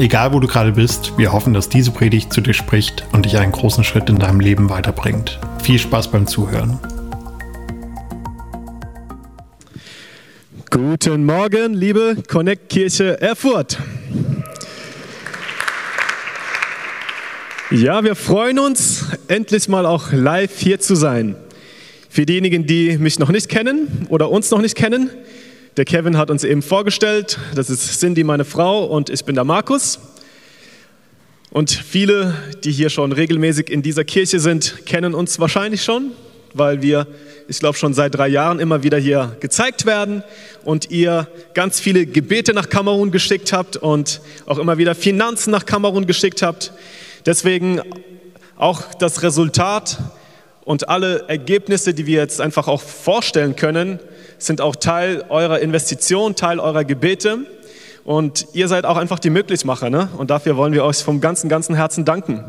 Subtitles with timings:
[0.00, 3.36] Egal wo du gerade bist, wir hoffen, dass diese Predigt zu dir spricht und dich
[3.36, 5.38] einen großen Schritt in deinem Leben weiterbringt.
[5.62, 6.78] Viel Spaß beim Zuhören.
[10.70, 13.76] Guten Morgen, liebe Connect Kirche Erfurt.
[17.70, 21.36] Ja, wir freuen uns, endlich mal auch live hier zu sein.
[22.08, 25.10] Für diejenigen, die mich noch nicht kennen oder uns noch nicht kennen,
[25.76, 29.44] der Kevin hat uns eben vorgestellt, das ist Cindy, meine Frau, und ich bin der
[29.44, 30.00] Markus.
[31.50, 32.34] Und viele,
[32.64, 36.12] die hier schon regelmäßig in dieser Kirche sind, kennen uns wahrscheinlich schon,
[36.54, 37.06] weil wir,
[37.48, 40.24] ich glaube, schon seit drei Jahren immer wieder hier gezeigt werden
[40.64, 45.66] und ihr ganz viele Gebete nach Kamerun geschickt habt und auch immer wieder Finanzen nach
[45.66, 46.72] Kamerun geschickt habt.
[47.26, 47.80] Deswegen
[48.56, 49.98] auch das Resultat
[50.64, 53.98] und alle Ergebnisse, die wir jetzt einfach auch vorstellen können,
[54.40, 57.46] sind auch Teil eurer Investition, Teil eurer Gebete.
[58.04, 59.90] Und ihr seid auch einfach die Möglichmacher.
[59.90, 60.08] Ne?
[60.16, 62.44] Und dafür wollen wir euch vom ganzen, ganzen Herzen danken.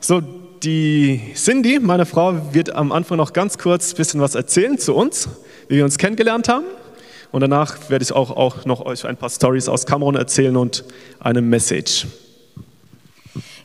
[0.00, 0.20] So,
[0.62, 4.94] die Cindy, meine Frau, wird am Anfang noch ganz kurz ein bisschen was erzählen zu
[4.94, 5.28] uns,
[5.68, 6.66] wie wir uns kennengelernt haben.
[7.32, 10.84] Und danach werde ich auch, auch noch euch ein paar Stories aus Kamerun erzählen und
[11.20, 12.06] eine Message.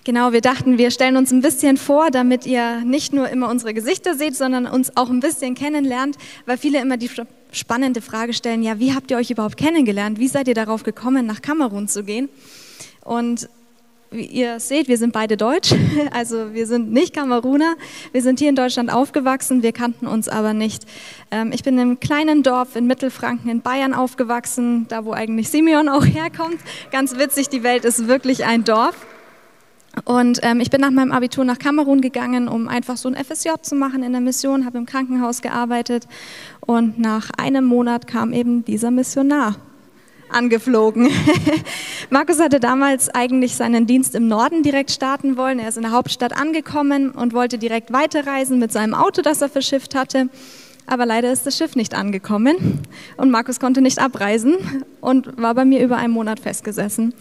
[0.05, 3.73] Genau, wir dachten, wir stellen uns ein bisschen vor, damit ihr nicht nur immer unsere
[3.73, 7.09] Gesichter seht, sondern uns auch ein bisschen kennenlernt, weil viele immer die
[7.55, 10.19] spannende Frage stellen, ja, wie habt ihr euch überhaupt kennengelernt?
[10.19, 12.29] Wie seid ihr darauf gekommen, nach Kamerun zu gehen?
[13.03, 13.49] Und
[14.11, 15.73] wie ihr seht, wir sind beide deutsch,
[16.11, 17.75] also wir sind nicht Kameruner.
[18.11, 20.85] Wir sind hier in Deutschland aufgewachsen, wir kannten uns aber nicht.
[21.31, 25.49] Ähm, ich bin in einem kleinen Dorf in Mittelfranken in Bayern aufgewachsen, da wo eigentlich
[25.49, 26.59] Simeon auch herkommt.
[26.91, 28.95] Ganz witzig, die Welt ist wirklich ein Dorf.
[30.03, 33.50] Und ähm, ich bin nach meinem Abitur nach Kamerun gegangen, um einfach so ein FSJ
[33.61, 36.07] zu machen in der Mission, habe im Krankenhaus gearbeitet
[36.59, 39.56] und nach einem Monat kam eben dieser Missionar
[40.29, 41.09] angeflogen.
[42.09, 45.59] Markus hatte damals eigentlich seinen Dienst im Norden direkt starten wollen.
[45.59, 49.50] Er ist in der Hauptstadt angekommen und wollte direkt weiterreisen mit seinem Auto, das er
[49.50, 50.29] verschifft hatte.
[50.88, 52.81] Aber leider ist das Schiff nicht angekommen
[53.17, 57.13] und Markus konnte nicht abreisen und war bei mir über einen Monat festgesessen.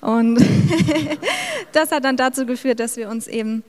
[0.00, 0.38] Und
[1.72, 3.62] das hat dann dazu geführt, dass wir uns eben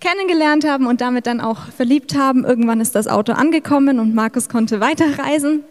[0.00, 2.44] kennengelernt haben und damit dann auch verliebt haben.
[2.44, 5.64] Irgendwann ist das Auto angekommen und Markus konnte weiterreisen.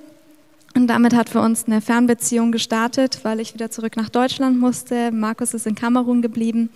[0.76, 5.12] Und damit hat für uns eine Fernbeziehung gestartet, weil ich wieder zurück nach Deutschland musste.
[5.12, 6.70] Markus ist in Kamerun geblieben.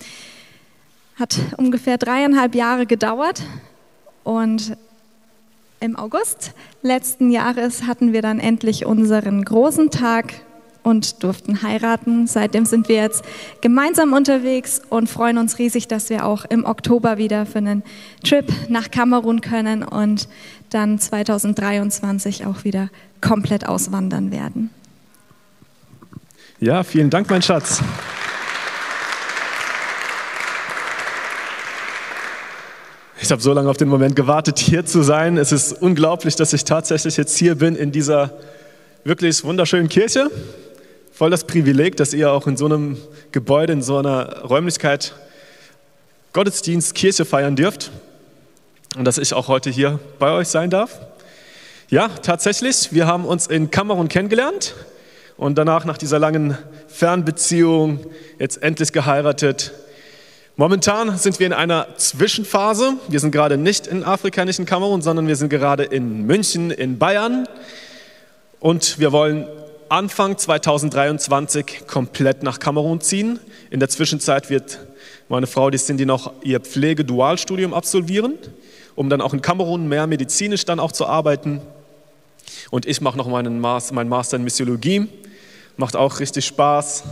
[1.15, 3.41] Hat ungefähr dreieinhalb Jahre gedauert.
[4.23, 4.77] Und
[5.79, 6.53] im August
[6.83, 10.33] letzten Jahres hatten wir dann endlich unseren großen Tag
[10.87, 12.27] und durften heiraten.
[12.27, 13.25] Seitdem sind wir jetzt
[13.59, 17.83] gemeinsam unterwegs und freuen uns riesig, dass wir auch im Oktober wieder für einen
[18.23, 20.29] Trip nach Kamerun können und
[20.69, 22.89] dann 2023 auch wieder
[23.19, 24.69] komplett auswandern werden.
[26.61, 27.81] Ja, vielen Dank, mein Schatz.
[33.21, 35.37] Ich habe so lange auf den Moment gewartet, hier zu sein.
[35.37, 38.31] Es ist unglaublich, dass ich tatsächlich jetzt hier bin in dieser
[39.03, 40.29] wirklich wunderschönen Kirche
[41.17, 42.95] voll das Privileg, dass ihr auch in so einem
[43.31, 45.15] Gebäude, in so einer Räumlichkeit
[46.31, 47.89] Gottesdienst, Kirche feiern dürft
[48.95, 50.99] und dass ich auch heute hier bei euch sein darf.
[51.89, 54.75] Ja, tatsächlich, wir haben uns in Kamerun kennengelernt
[55.37, 56.55] und danach nach dieser langen
[56.87, 58.05] Fernbeziehung
[58.37, 59.71] jetzt endlich geheiratet.
[60.55, 62.93] Momentan sind wir in einer Zwischenphase.
[63.07, 66.69] Wir sind gerade nicht in Afrika, nicht in Kamerun, sondern wir sind gerade in München,
[66.69, 67.47] in Bayern.
[68.59, 69.47] Und wir wollen
[69.89, 73.39] Anfang 2023 komplett nach Kamerun ziehen.
[73.69, 74.79] In der Zwischenzeit wird
[75.29, 78.33] meine Frau, die Cindy, noch ihr Pflegedualstudium absolvieren,
[78.95, 81.61] um dann auch in Kamerun mehr medizinisch dann auch zu arbeiten.
[82.69, 85.07] Und ich mache noch meinen Master, meinen Master in Missiologie.
[85.77, 87.03] Macht auch richtig Spaß.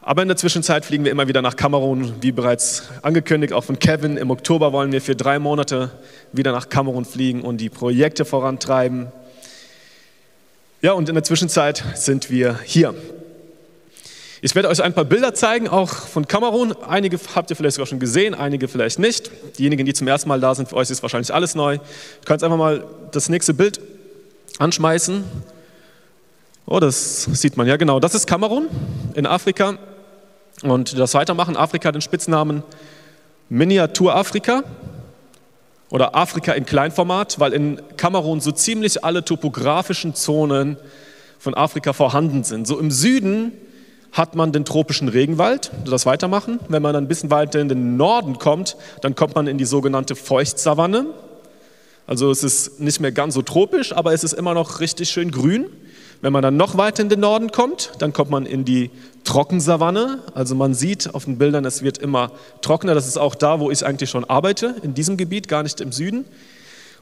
[0.00, 3.78] Aber in der Zwischenzeit fliegen wir immer wieder nach Kamerun, wie bereits angekündigt, auch von
[3.78, 4.16] Kevin.
[4.16, 5.92] Im Oktober wollen wir für drei Monate
[6.32, 9.12] wieder nach Kamerun fliegen und die Projekte vorantreiben.
[10.84, 12.92] Ja, und in der Zwischenzeit sind wir hier.
[14.40, 16.72] Ich werde euch ein paar Bilder zeigen, auch von Kamerun.
[16.72, 19.30] Einige habt ihr vielleicht sogar schon gesehen, einige vielleicht nicht.
[19.58, 21.78] Diejenigen, die zum ersten Mal da sind, für euch ist wahrscheinlich alles neu.
[21.78, 21.84] Du
[22.24, 23.78] kannst einfach mal das nächste Bild
[24.58, 25.22] anschmeißen.
[26.66, 28.00] Oh, das sieht man ja genau.
[28.00, 28.66] Das ist Kamerun
[29.14, 29.78] in Afrika.
[30.64, 32.64] Und das Weitermachen, Afrika hat den Spitznamen
[33.50, 34.64] Miniatur-Afrika
[35.92, 40.78] oder Afrika in Kleinformat, weil in Kamerun so ziemlich alle topografischen Zonen
[41.38, 42.66] von Afrika vorhanden sind.
[42.66, 43.52] So im Süden
[44.10, 46.60] hat man den tropischen Regenwald, das weitermachen.
[46.68, 50.16] Wenn man ein bisschen weiter in den Norden kommt, dann kommt man in die sogenannte
[50.16, 51.08] Feuchtsavanne.
[52.06, 55.30] Also es ist nicht mehr ganz so tropisch, aber es ist immer noch richtig schön
[55.30, 55.66] grün.
[56.22, 58.90] Wenn man dann noch weiter in den Norden kommt, dann kommt man in die
[59.24, 60.20] Trockensavanne.
[60.34, 62.94] Also man sieht auf den Bildern, es wird immer trockener.
[62.94, 65.92] Das ist auch da, wo ich eigentlich schon arbeite, in diesem Gebiet, gar nicht im
[65.92, 66.24] Süden.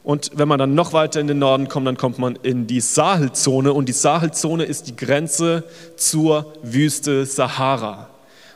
[0.03, 2.81] Und wenn man dann noch weiter in den Norden kommt, dann kommt man in die
[2.81, 3.73] Sahelzone.
[3.73, 5.63] Und die Sahelzone ist die Grenze
[5.95, 8.09] zur Wüste Sahara.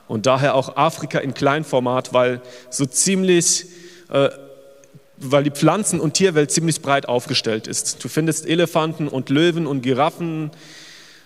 [0.07, 3.65] Und daher auch Afrika in Kleinformat, weil so ziemlich
[4.09, 4.29] äh,
[5.17, 8.03] weil die Pflanzen- und Tierwelt ziemlich breit aufgestellt ist.
[8.03, 10.51] Du findest Elefanten und Löwen und Giraffen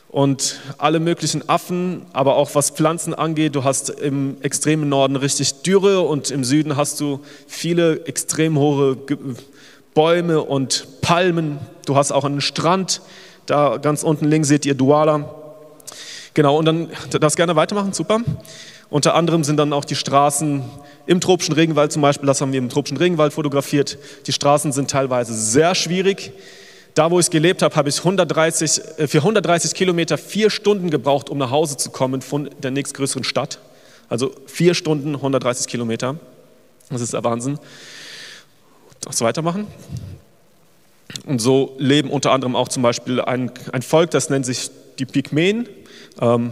[0.10, 5.62] und alle möglichen Affen, aber auch was Pflanzen angeht, du hast im extremen Norden richtig
[5.62, 8.98] Dürre und im Süden hast du viele extrem hohe
[9.94, 11.60] Bäume und Palmen.
[11.86, 13.02] Du hast auch einen Strand,
[13.46, 15.36] da ganz unten links seht ihr Douala.
[16.34, 16.90] Genau, und dann
[17.20, 18.20] das gerne weitermachen, super.
[18.90, 20.64] Unter anderem sind dann auch die Straßen
[21.06, 24.00] im tropischen Regenwald zum Beispiel, das haben wir im tropischen Regenwald fotografiert.
[24.26, 26.32] Die Straßen sind teilweise sehr schwierig.
[26.94, 31.30] Da, wo ich gelebt habe, habe ich 130, äh, für 130 Kilometer vier Stunden gebraucht,
[31.30, 33.60] um nach Hause zu kommen von der nächstgrößeren Stadt.
[34.10, 36.16] Also vier Stunden, 130 Kilometer.
[36.90, 37.60] Das ist der Wahnsinn.
[39.02, 39.68] Das weitermachen.
[41.26, 44.70] Und so leben unter anderem auch zum Beispiel ein, ein Volk, das nennt sich
[45.00, 45.68] die Pygmäen,
[46.22, 46.52] ähm,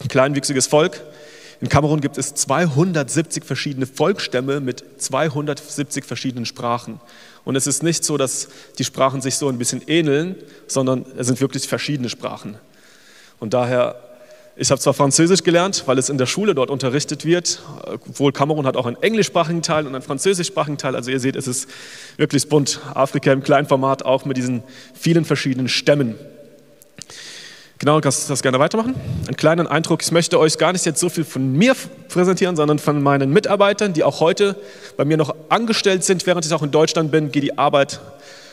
[0.00, 1.02] ein kleinwüchsiges Volk.
[1.60, 7.00] In Kamerun gibt es 270 verschiedene Volksstämme mit 270 verschiedenen Sprachen.
[7.48, 10.36] Und es ist nicht so, dass die Sprachen sich so ein bisschen ähneln,
[10.66, 12.58] sondern es sind wirklich verschiedene Sprachen.
[13.40, 13.94] Und daher,
[14.54, 17.62] ich habe zwar Französisch gelernt, weil es in der Schule dort unterrichtet wird,
[18.06, 20.94] obwohl Kamerun hat auch einen englischsprachigen Teil und einen französischsprachigen Teil.
[20.94, 21.70] Also ihr seht, es ist
[22.18, 22.80] wirklich bunt.
[22.92, 24.62] Afrika im Kleinformat, auch mit diesen
[24.92, 26.16] vielen verschiedenen Stämmen.
[27.80, 28.96] Genau, kannst du das gerne weitermachen?
[29.28, 30.02] Einen kleinen Eindruck.
[30.02, 31.76] Ich möchte euch gar nicht jetzt so viel von mir
[32.08, 34.56] präsentieren, sondern von meinen Mitarbeitern, die auch heute
[34.96, 38.00] bei mir noch angestellt sind, während ich auch in Deutschland bin, geht die Arbeit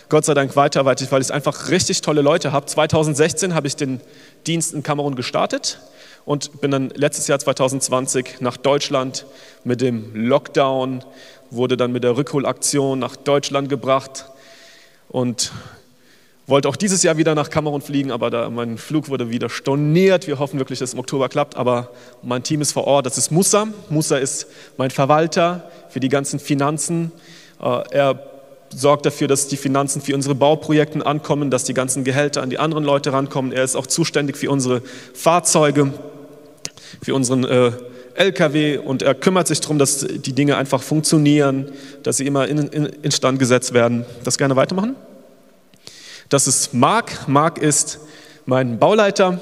[0.10, 2.68] Gott sei Dank weiter, weil ich, einfach richtig tolle Leute habe.
[2.68, 4.00] 2016 habe ich den
[4.46, 5.80] Dienst in Kamerun gestartet
[6.26, 9.26] und bin dann letztes Jahr 2020 nach Deutschland
[9.64, 11.04] mit dem Lockdown,
[11.50, 14.26] wurde dann mit der Rückholaktion nach Deutschland gebracht
[15.10, 15.52] und
[16.48, 20.28] wollte auch dieses Jahr wieder nach Kamerun fliegen, aber da, mein Flug wurde wieder storniert.
[20.28, 21.90] Wir hoffen wirklich, dass es im Oktober klappt, aber
[22.22, 23.06] mein Team ist vor Ort.
[23.06, 23.68] Das ist Musa.
[23.90, 24.48] Musa ist
[24.78, 27.12] mein Verwalter für die ganzen Finanzen.
[27.62, 28.20] Äh, er
[28.70, 32.60] sorgt dafür, dass die Finanzen für unsere Bauprojekte ankommen, dass die ganzen Gehälter an die
[32.60, 33.52] anderen Leute rankommen.
[33.52, 34.82] Er ist auch zuständig für unsere
[35.14, 35.94] Fahrzeuge,
[37.02, 37.72] für unseren äh,
[38.16, 41.72] LKW und er kümmert sich darum, dass die Dinge einfach funktionieren,
[42.04, 44.06] dass sie immer in, in, instand gesetzt werden.
[44.24, 44.96] Das gerne weitermachen?
[46.36, 47.30] Das ist Marc.
[47.30, 47.98] Marc ist
[48.46, 49.40] mein Bauleiter.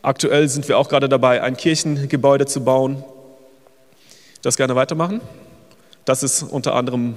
[0.00, 3.04] Aktuell sind wir auch gerade dabei, ein Kirchengebäude zu bauen.
[4.40, 5.20] Das gerne weitermachen.
[6.06, 7.16] Das ist unter anderem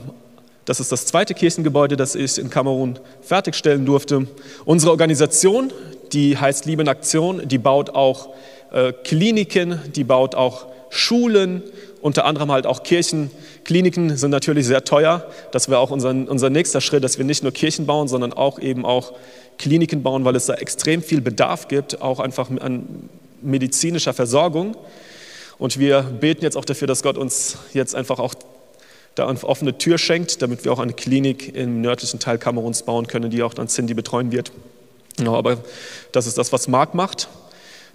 [0.66, 4.28] das ist das zweite Kirchengebäude, das ich in Kamerun fertigstellen durfte.
[4.66, 5.72] Unsere Organisation,
[6.12, 8.34] die heißt Liebe in Aktion, die baut auch
[8.74, 11.64] äh, Kliniken, die baut auch Schulen,
[12.02, 13.32] unter anderem halt auch Kirchen.
[13.64, 15.26] Kliniken sind natürlich sehr teuer.
[15.52, 18.60] Das wäre auch unser, unser nächster Schritt, dass wir nicht nur Kirchen bauen, sondern auch
[18.60, 19.14] eben auch
[19.58, 23.10] Kliniken bauen, weil es da extrem viel Bedarf gibt, auch einfach an
[23.42, 24.76] medizinischer Versorgung.
[25.58, 28.36] Und wir beten jetzt auch dafür, dass Gott uns jetzt einfach auch
[29.16, 33.08] da eine offene Tür schenkt, damit wir auch eine Klinik im nördlichen Teil Kameruns bauen
[33.08, 34.52] können, die auch dann Cindy betreuen wird.
[35.18, 35.58] Genau, aber
[36.12, 37.28] das ist das, was Marc macht.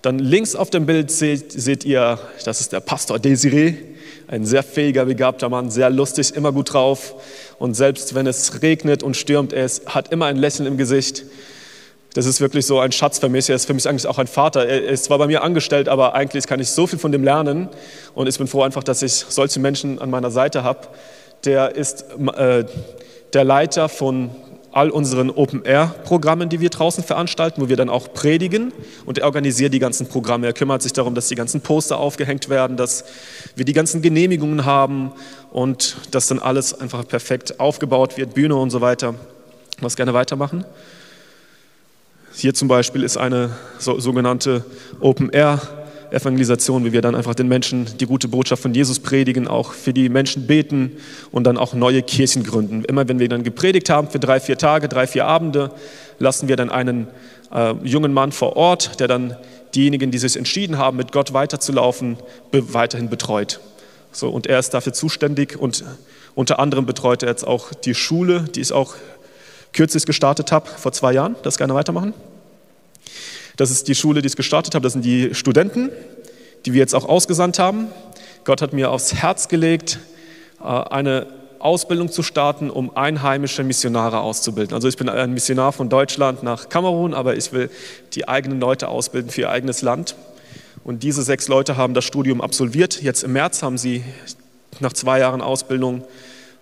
[0.02, 3.76] Dann links auf dem Bild seht, seht ihr, das ist der Pastor Desiree,
[4.32, 7.14] ein sehr fähiger, begabter Mann, sehr lustig, immer gut drauf.
[7.58, 11.24] Und selbst wenn es regnet und stürmt, er ist, hat immer ein Lächeln im Gesicht.
[12.14, 13.50] Das ist wirklich so ein Schatz für mich.
[13.50, 14.66] Er ist für mich eigentlich auch ein Vater.
[14.66, 17.68] Er ist zwar bei mir angestellt, aber eigentlich kann ich so viel von dem lernen.
[18.14, 20.88] Und ich bin froh einfach, dass ich solche Menschen an meiner Seite habe.
[21.44, 22.64] Der ist äh,
[23.34, 24.30] der Leiter von
[24.72, 28.72] all unseren Open-Air-Programmen, die wir draußen veranstalten, wo wir dann auch predigen
[29.04, 30.46] und er organisiert die ganzen Programme.
[30.46, 33.04] Er kümmert sich darum, dass die ganzen Poster aufgehängt werden, dass
[33.54, 35.12] wir die ganzen Genehmigungen haben
[35.50, 39.14] und dass dann alles einfach perfekt aufgebaut wird, Bühne und so weiter.
[39.80, 40.64] Was gerne weitermachen.
[42.34, 44.64] Hier zum Beispiel ist eine so, sogenannte
[45.00, 45.81] Open-Air-
[46.12, 49.92] Evangelisation, wie wir dann einfach den Menschen die gute Botschaft von Jesus predigen, auch für
[49.92, 50.92] die Menschen beten
[51.30, 52.84] und dann auch neue Kirchen gründen.
[52.84, 55.70] Immer wenn wir dann gepredigt haben für drei, vier Tage, drei, vier Abende,
[56.18, 57.08] lassen wir dann einen
[57.52, 59.36] äh, jungen Mann vor Ort, der dann
[59.74, 62.18] diejenigen, die sich entschieden haben, mit Gott weiterzulaufen,
[62.50, 63.60] be weiterhin betreut.
[64.12, 65.84] So, und er ist dafür zuständig und
[66.34, 68.94] unter anderem betreut er jetzt auch die Schule, die ich auch
[69.72, 71.36] kürzlich gestartet habe, vor zwei Jahren.
[71.42, 72.12] Das gerne weitermachen.
[73.56, 74.82] Das ist die Schule, die ich gestartet habe.
[74.82, 75.90] Das sind die Studenten,
[76.64, 77.88] die wir jetzt auch ausgesandt haben.
[78.44, 79.98] Gott hat mir aufs Herz gelegt,
[80.60, 81.26] äh, eine
[81.58, 84.74] Ausbildung zu starten, um einheimische Missionare auszubilden.
[84.74, 87.70] Also ich bin ein Missionar von Deutschland nach Kamerun, aber ich will
[88.14, 90.16] die eigenen Leute ausbilden für ihr eigenes Land.
[90.82, 93.00] Und diese sechs Leute haben das Studium absolviert.
[93.00, 94.02] Jetzt im März haben sie
[94.80, 96.02] nach zwei Jahren Ausbildung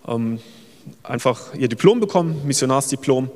[0.07, 0.39] ähm,
[1.01, 3.31] einfach ihr Diplom bekommen, Missionarsdiplom.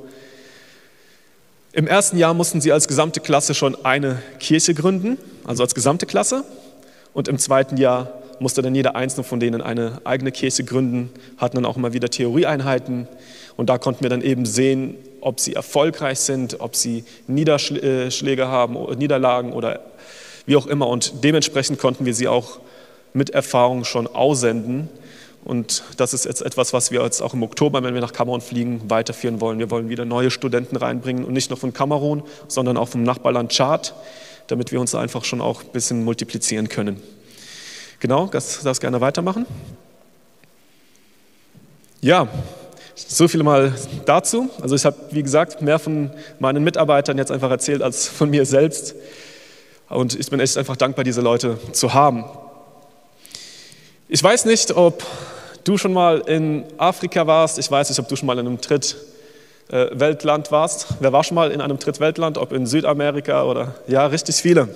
[1.76, 6.06] Im ersten Jahr mussten sie als gesamte Klasse schon eine Kirche gründen, also als gesamte
[6.06, 6.42] Klasse.
[7.12, 11.56] Und im zweiten Jahr musste dann jeder einzelne von denen eine eigene Kirche gründen, hatten
[11.56, 13.08] dann auch immer wieder Theorieeinheiten.
[13.58, 18.78] Und da konnten wir dann eben sehen, ob sie erfolgreich sind, ob sie Niederschläge haben,
[18.96, 19.80] Niederlagen oder
[20.46, 20.88] wie auch immer.
[20.88, 22.58] Und dementsprechend konnten wir sie auch
[23.12, 24.88] mit Erfahrung schon aussenden.
[25.46, 28.40] Und das ist jetzt etwas, was wir jetzt auch im Oktober, wenn wir nach Kamerun
[28.40, 29.60] fliegen, weiterführen wollen.
[29.60, 33.52] Wir wollen wieder neue Studenten reinbringen und nicht nur von Kamerun, sondern auch vom Nachbarland
[33.52, 33.94] Tschad,
[34.48, 37.00] damit wir uns einfach schon auch ein bisschen multiplizieren können.
[38.00, 39.46] Genau, das darfst gerne weitermachen.
[42.00, 42.26] Ja,
[42.96, 43.72] so viel mal
[44.04, 44.50] dazu.
[44.60, 46.10] Also ich habe, wie gesagt, mehr von
[46.40, 48.96] meinen Mitarbeitern jetzt einfach erzählt als von mir selbst.
[49.88, 52.24] Und ich bin echt einfach dankbar, diese Leute zu haben.
[54.08, 55.04] Ich weiß nicht, ob
[55.66, 57.58] du schon mal in Afrika warst.
[57.58, 60.88] Ich weiß nicht, ob du schon mal in einem Drittweltland warst.
[61.00, 64.68] Wer war schon mal in einem Drittweltland, ob in Südamerika oder ja, richtig viele.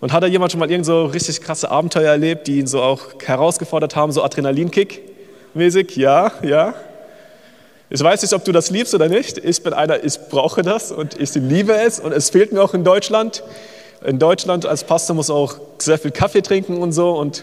[0.00, 2.80] Und hat da jemand schon mal irgend so richtig krasse Abenteuer erlebt, die ihn so
[2.80, 5.96] auch herausgefordert haben, so Adrenalinkick-mäßig?
[5.96, 6.74] Ja, ja.
[7.90, 9.38] Ich weiß nicht, ob du das liebst oder nicht.
[9.38, 12.74] Ich bin einer, ich brauche das und ich liebe es und es fehlt mir auch
[12.74, 13.42] in Deutschland.
[14.04, 17.42] In Deutschland als Pastor muss auch sehr viel Kaffee trinken und so und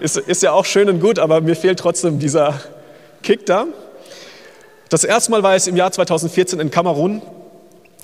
[0.00, 2.60] ist, ist ja auch schön und gut, aber mir fehlt trotzdem dieser
[3.22, 3.66] Kick da.
[4.88, 7.22] Das erste Mal war ich im Jahr 2014 in Kamerun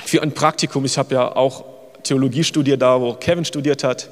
[0.05, 0.85] für ein Praktikum.
[0.85, 1.65] Ich habe ja auch
[2.03, 4.11] Theologie studiert, da wo Kevin studiert hat.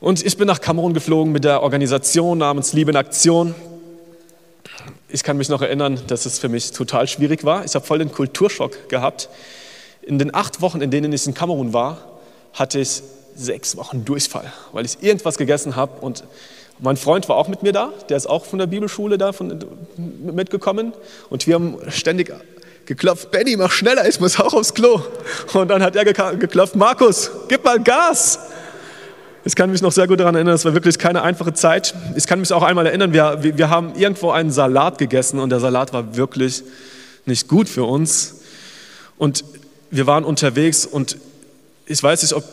[0.00, 3.54] Und ich bin nach Kamerun geflogen mit der Organisation namens Liebe in Aktion.
[5.08, 7.64] Ich kann mich noch erinnern, dass es für mich total schwierig war.
[7.64, 9.28] Ich habe voll den Kulturschock gehabt.
[10.02, 11.98] In den acht Wochen, in denen ich in Kamerun war,
[12.52, 13.02] hatte ich
[13.34, 16.00] sechs Wochen Durchfall, weil ich irgendwas gegessen habe.
[16.00, 16.24] Und
[16.80, 19.58] mein Freund war auch mit mir da, der ist auch von der Bibelschule da von,
[19.96, 20.92] mitgekommen.
[21.28, 22.32] Und wir haben ständig
[22.86, 25.00] geklopft, Benny, mach schneller, ich muss auch aufs Klo.
[25.54, 28.38] Und dann hat er geklopft, Markus, gib mal Gas.
[29.44, 31.94] Ich kann mich noch sehr gut daran erinnern, es war wirklich keine einfache Zeit.
[32.16, 35.60] Ich kann mich auch einmal erinnern, wir, wir haben irgendwo einen Salat gegessen und der
[35.60, 36.62] Salat war wirklich
[37.24, 38.42] nicht gut für uns.
[39.16, 39.44] Und
[39.90, 41.16] wir waren unterwegs und
[41.86, 42.44] ich weiß nicht, ob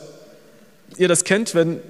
[0.97, 1.81] ihr das kennt, wenn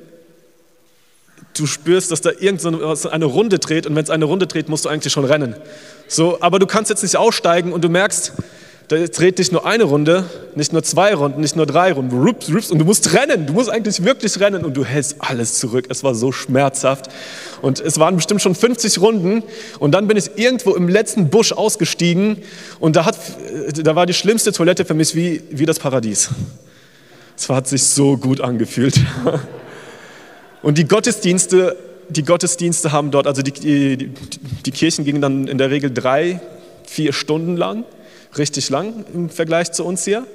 [1.55, 4.89] du spürst, dass da irgendeine Runde dreht und wenn es eine Runde dreht, musst du
[4.89, 5.55] eigentlich schon rennen.
[6.07, 8.33] So, aber du kannst jetzt nicht aussteigen und du merkst,
[8.87, 12.53] da dreht dich nur eine Runde, nicht nur zwei Runden, nicht nur drei Runden, rups,
[12.53, 15.87] rups, und du musst rennen, du musst eigentlich wirklich rennen und du hältst alles zurück.
[15.89, 17.09] Es war so schmerzhaft
[17.63, 19.41] und es waren bestimmt schon 50 Runden
[19.79, 22.43] und dann bin ich irgendwo im letzten Busch ausgestiegen
[22.79, 23.17] und da, hat,
[23.73, 26.29] da war die schlimmste Toilette für mich wie, wie das Paradies.
[27.35, 28.99] Es hat sich so gut angefühlt.
[30.65, 31.77] Und die Gottesdienste,
[32.09, 34.09] die Gottesdienste haben dort, also die, die,
[34.65, 36.41] die Kirchen gingen dann in der Regel drei,
[36.87, 37.83] vier Stunden lang,
[38.35, 40.25] richtig lang im Vergleich zu uns hier.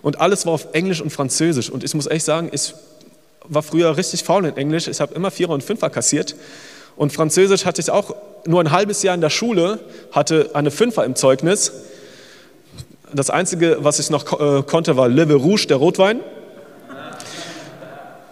[0.00, 1.68] Und alles war auf Englisch und Französisch.
[1.68, 2.74] Und ich muss echt sagen, ich
[3.48, 4.86] war früher richtig faul in Englisch.
[4.86, 6.36] Ich habe immer Vierer und Fünfer kassiert.
[6.94, 8.14] Und Französisch hatte ich auch
[8.46, 9.80] nur ein halbes Jahr in der Schule,
[10.12, 11.72] hatte eine Fünfer im Zeugnis.
[13.12, 16.20] Das Einzige, was ich noch äh, konnte, war Le Rouge, der Rotwein.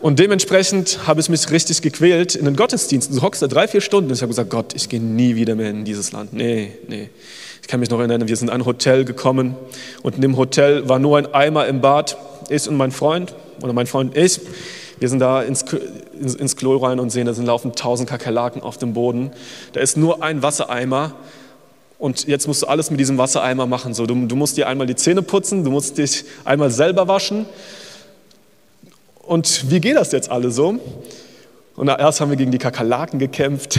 [0.00, 3.16] Und dementsprechend habe ich mich richtig gequält in den Gottesdiensten.
[3.16, 4.10] Du hockst da drei, vier Stunden.
[4.10, 6.32] Ich habe gesagt, Gott, ich gehe nie wieder mehr in dieses Land.
[6.32, 7.10] Nee, nee.
[7.60, 9.56] Ich kann mich noch erinnern, wir sind in ein Hotel gekommen
[10.02, 12.16] und in dem Hotel war nur ein Eimer im Bad.
[12.48, 14.40] Ich und mein Freund, oder mein Freund und ich,
[14.98, 15.64] wir sind da ins,
[16.18, 19.30] ins, ins Klo rein und sehen, da sind laufen tausend Kakerlaken auf dem Boden.
[19.74, 21.12] Da ist nur ein Wassereimer
[21.98, 23.92] und jetzt musst du alles mit diesem Wassereimer machen.
[23.92, 27.44] So, du, du musst dir einmal die Zähne putzen, du musst dich einmal selber waschen
[29.30, 30.80] und wie geht das jetzt alle so?
[31.76, 33.78] Und erst haben wir gegen die Kakerlaken gekämpft.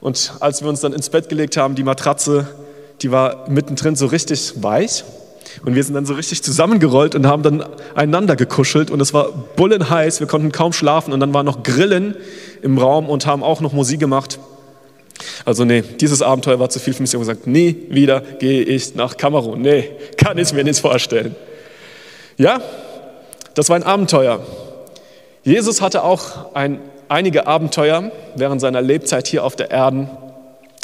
[0.00, 2.48] Und als wir uns dann ins Bett gelegt haben, die Matratze,
[3.02, 5.04] die war mittendrin so richtig weich.
[5.66, 7.62] Und wir sind dann so richtig zusammengerollt und haben dann
[7.94, 8.90] einander gekuschelt.
[8.90, 11.12] Und es war bullenheiß, wir konnten kaum schlafen.
[11.12, 12.16] Und dann waren noch Grillen
[12.62, 14.38] im Raum und haben auch noch Musik gemacht.
[15.44, 17.10] Also nee, dieses Abenteuer war zu viel für mich.
[17.10, 19.60] Ich habe gesagt, nie wieder gehe ich nach Kamerun.
[19.60, 21.36] Nee, kann ich mir nicht vorstellen.
[22.38, 22.62] Ja,
[23.54, 24.40] das war ein Abenteuer.
[25.44, 26.80] Jesus hatte auch ein
[27.12, 30.08] einige Abenteuer während seiner Lebzeit hier auf der Erde.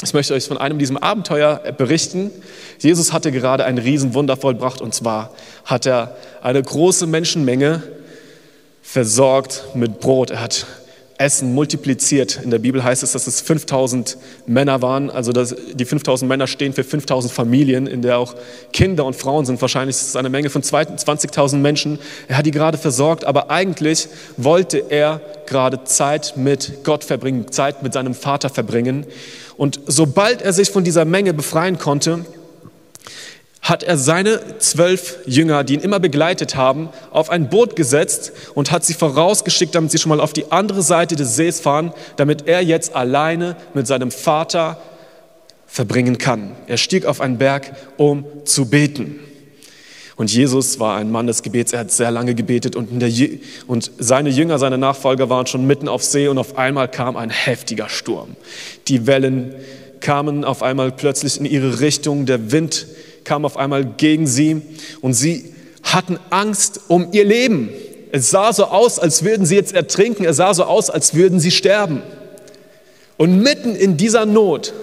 [0.03, 2.31] Ich möchte euch von einem diesem Abenteuer berichten.
[2.77, 5.31] Jesus hatte gerade ein Riesenwunder vollbracht und zwar
[5.65, 7.83] hat er eine große Menschenmenge
[8.81, 10.29] versorgt mit Brot.
[10.29, 10.65] Er hat
[11.19, 12.39] Essen multipliziert.
[12.41, 15.09] In der Bibel heißt es, dass es 5000 Männer waren.
[15.11, 18.35] Also die 5000 Männer stehen für 5000 Familien, in der auch
[18.71, 19.61] Kinder und Frauen sind.
[19.61, 21.99] Wahrscheinlich ist es eine Menge von 20.000 Menschen.
[22.29, 24.07] Er hat die gerade versorgt, aber eigentlich
[24.37, 29.05] wollte er gerade Zeit mit Gott verbringen, Zeit mit seinem Vater verbringen.
[29.57, 32.25] Und sobald er sich von dieser Menge befreien konnte,
[33.61, 38.71] hat er seine zwölf Jünger, die ihn immer begleitet haben, auf ein Boot gesetzt und
[38.71, 42.47] hat sie vorausgeschickt, damit sie schon mal auf die andere Seite des Sees fahren, damit
[42.47, 44.79] er jetzt alleine mit seinem Vater
[45.67, 46.55] verbringen kann.
[46.67, 49.19] Er stieg auf einen Berg, um zu beten.
[50.15, 52.89] Und Jesus war ein Mann des Gebets, er hat sehr lange gebetet und,
[53.67, 57.29] und, seine Jünger, seine Nachfolger waren schon mitten auf See und auf einmal kam ein
[57.29, 58.35] heftiger Sturm.
[58.89, 59.53] Die Wellen
[60.01, 62.87] kamen auf einmal plötzlich in ihre Richtung, der Wind
[63.29, 64.59] kam auf einmal gegen sie
[65.01, 67.69] und sie hatten Angst um ihr Leben.
[68.11, 71.39] Es sah so aus, als würden sie jetzt ertrinken, es sah so aus, als würden
[71.39, 72.01] sie sterben.
[73.17, 74.73] Und mitten in dieser Not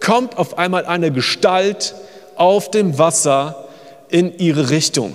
[0.00, 1.94] kommt auf einmal eine Gestalt
[2.34, 3.68] auf dem Wasser
[4.08, 5.14] in ihre Richtung.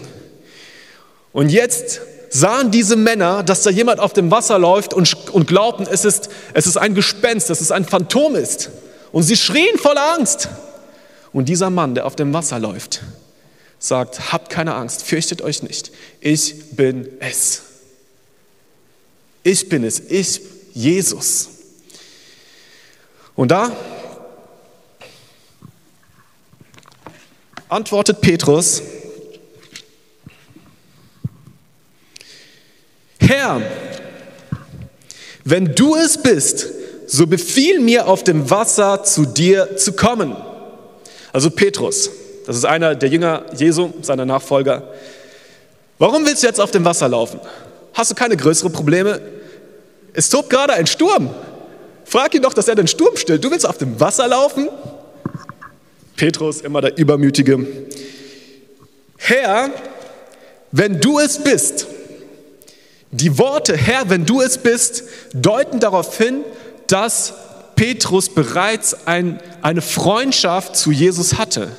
[1.33, 5.85] Und jetzt sahen diese Männer, dass da jemand auf dem Wasser läuft und, und glaubten,
[5.91, 8.69] es ist, es ist ein Gespenst, dass es ein Phantom ist.
[9.11, 10.47] Und sie schrien voller Angst.
[11.37, 13.03] Und dieser Mann, der auf dem Wasser läuft,
[13.77, 17.61] sagt, habt keine Angst, fürchtet euch nicht, ich bin es.
[19.43, 20.41] Ich bin es, ich,
[20.73, 21.49] Jesus.
[23.35, 23.71] Und da
[27.69, 28.81] antwortet Petrus,
[33.19, 33.61] Herr,
[35.43, 36.65] wenn du es bist,
[37.05, 40.46] so befiehl mir auf dem Wasser zu dir zu kommen.
[41.37, 42.09] Also Petrus,
[42.47, 44.91] das ist einer der Jünger Jesu, seiner Nachfolger.
[45.99, 47.39] Warum willst du jetzt auf dem Wasser laufen?
[47.93, 49.21] Hast du keine größeren Probleme?
[50.13, 51.29] Es tobt gerade ein Sturm.
[52.05, 53.43] Frag ihn doch, dass er den Sturm stillt.
[53.43, 54.67] Du willst auf dem Wasser laufen?
[56.15, 57.67] Petrus, immer der Übermütige.
[59.17, 59.69] Herr,
[60.71, 61.85] wenn du es bist,
[63.11, 65.03] die Worte Herr, wenn du es bist,
[65.35, 66.43] deuten darauf hin,
[66.87, 67.35] dass
[67.77, 71.71] Petrus bereits ein, eine Freundschaft zu Jesus hatte.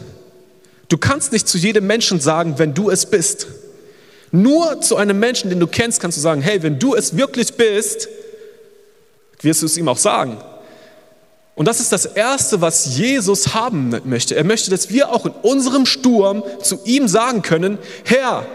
[0.89, 3.49] Du kannst nicht zu jedem Menschen sagen, wenn du es bist.
[4.31, 7.55] Nur zu einem Menschen, den du kennst, kannst du sagen, hey, wenn du es wirklich
[7.55, 8.09] bist,
[9.43, 10.39] wirst du es ihm auch sagen.
[11.55, 14.37] Und das ist das Erste, was Jesus haben möchte.
[14.37, 18.47] Er möchte, dass wir auch in unserem Sturm zu ihm sagen können, Herr,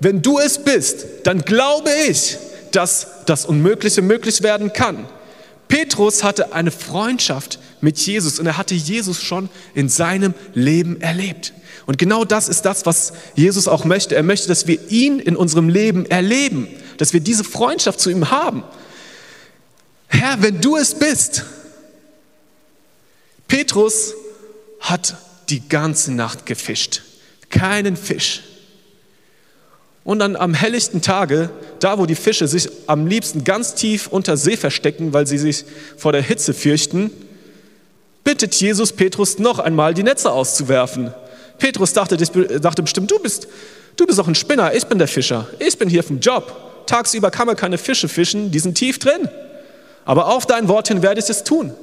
[0.00, 2.36] wenn du es bist, dann glaube ich,
[2.72, 5.06] dass das Unmögliche möglich werden kann.
[5.68, 11.52] Petrus hatte eine Freundschaft mit Jesus und er hatte Jesus schon in seinem Leben erlebt.
[11.86, 14.14] Und genau das ist das, was Jesus auch möchte.
[14.14, 18.30] Er möchte, dass wir ihn in unserem Leben erleben, dass wir diese Freundschaft zu ihm
[18.30, 18.62] haben.
[20.08, 21.44] Herr, wenn du es bist.
[23.46, 24.14] Petrus
[24.80, 25.16] hat
[25.48, 27.02] die ganze Nacht gefischt,
[27.50, 28.42] keinen Fisch.
[30.08, 34.38] Und dann am helllichten Tage, da wo die Fische sich am liebsten ganz tief unter
[34.38, 35.66] See verstecken, weil sie sich
[35.98, 37.10] vor der Hitze fürchten,
[38.24, 41.12] bittet Jesus Petrus noch einmal die Netze auszuwerfen.
[41.58, 43.48] Petrus dachte, dachte bestimmt, du bist,
[43.96, 46.86] du bist doch ein Spinner, ich bin der Fischer, ich bin hier vom Job.
[46.86, 49.28] Tagsüber kann man keine Fische fischen, die sind tief drin.
[50.06, 51.74] Aber auf dein Wort hin werde ich es tun.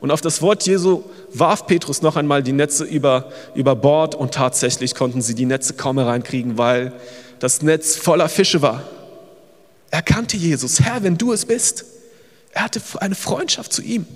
[0.00, 1.02] Und auf das Wort Jesu
[1.34, 5.74] warf Petrus noch einmal die Netze über, über Bord und tatsächlich konnten sie die Netze
[5.74, 6.94] kaum hereinkriegen, weil
[7.38, 8.84] das Netz voller Fische war.
[9.90, 10.80] Er kannte Jesus.
[10.80, 11.84] Herr, wenn du es bist.
[12.52, 14.06] Er hatte eine Freundschaft zu ihm.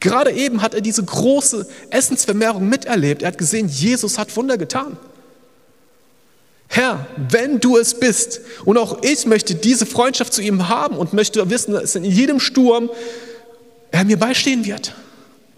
[0.00, 3.22] Gerade eben hat er diese große Essensvermehrung miterlebt.
[3.22, 4.96] Er hat gesehen, Jesus hat Wunder getan.
[6.68, 11.14] Herr, wenn du es bist, und auch ich möchte diese Freundschaft zu ihm haben und
[11.14, 12.90] möchte wissen, dass in jedem Sturm
[13.90, 14.94] er mir beistehen wird.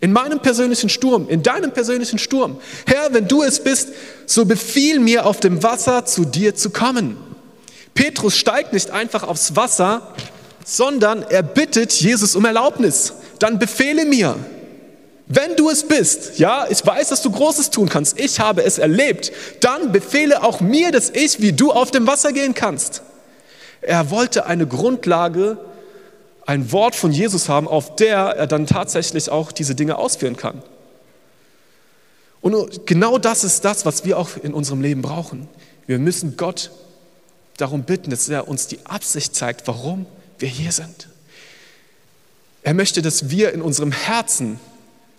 [0.00, 2.58] In meinem persönlichen Sturm, in deinem persönlichen Sturm.
[2.86, 3.90] Herr, wenn du es bist,
[4.26, 7.18] so befiehl mir auf dem Wasser zu dir zu kommen.
[7.94, 10.14] Petrus steigt nicht einfach aufs Wasser,
[10.64, 13.12] sondern er bittet Jesus um Erlaubnis.
[13.38, 14.36] Dann befehle mir.
[15.26, 18.78] Wenn du es bist, ja, ich weiß, dass du Großes tun kannst, ich habe es
[18.78, 23.02] erlebt, dann befehle auch mir, dass ich wie du auf dem Wasser gehen kannst.
[23.80, 25.56] Er wollte eine Grundlage
[26.46, 30.62] ein Wort von Jesus haben, auf der er dann tatsächlich auch diese Dinge ausführen kann.
[32.40, 35.48] Und genau das ist das, was wir auch in unserem Leben brauchen.
[35.86, 36.70] Wir müssen Gott
[37.56, 40.06] darum bitten, dass er uns die Absicht zeigt, warum
[40.38, 41.08] wir hier sind.
[42.62, 44.58] Er möchte, dass wir in unserem Herzen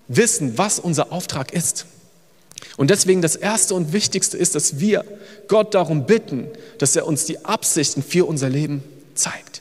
[0.07, 1.85] wissen, was unser Auftrag ist.
[2.77, 5.03] Und deswegen das Erste und Wichtigste ist, dass wir
[5.47, 8.83] Gott darum bitten, dass er uns die Absichten für unser Leben
[9.15, 9.60] zeigt.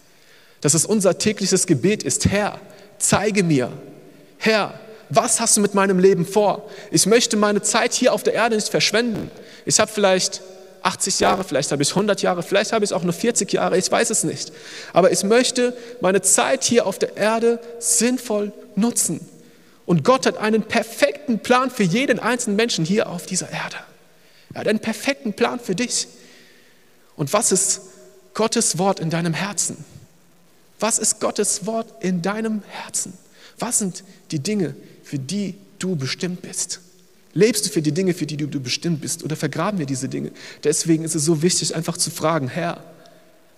[0.61, 2.61] Dass es unser tägliches Gebet ist, Herr,
[2.99, 3.73] zeige mir,
[4.39, 6.69] Herr, was hast du mit meinem Leben vor?
[6.91, 9.31] Ich möchte meine Zeit hier auf der Erde nicht verschwenden.
[9.65, 10.41] Ich habe vielleicht
[10.83, 13.91] 80 Jahre, vielleicht habe ich 100 Jahre, vielleicht habe ich auch nur 40 Jahre, ich
[13.91, 14.53] weiß es nicht.
[14.93, 19.21] Aber ich möchte meine Zeit hier auf der Erde sinnvoll nutzen.
[19.85, 23.77] Und Gott hat einen perfekten Plan für jeden einzelnen Menschen hier auf dieser Erde.
[24.55, 26.07] Er hat einen perfekten Plan für dich.
[27.17, 27.83] Und was ist
[28.35, 29.85] Gottes Wort in deinem Herzen?
[30.81, 33.13] Was ist Gottes Wort in deinem Herzen?
[33.59, 36.81] Was sind die Dinge, für die du bestimmt bist?
[37.33, 39.23] Lebst du für die Dinge, für die du bestimmt bist?
[39.23, 40.33] Oder vergraben wir diese Dinge?
[40.65, 42.83] Deswegen ist es so wichtig, einfach zu fragen, Herr,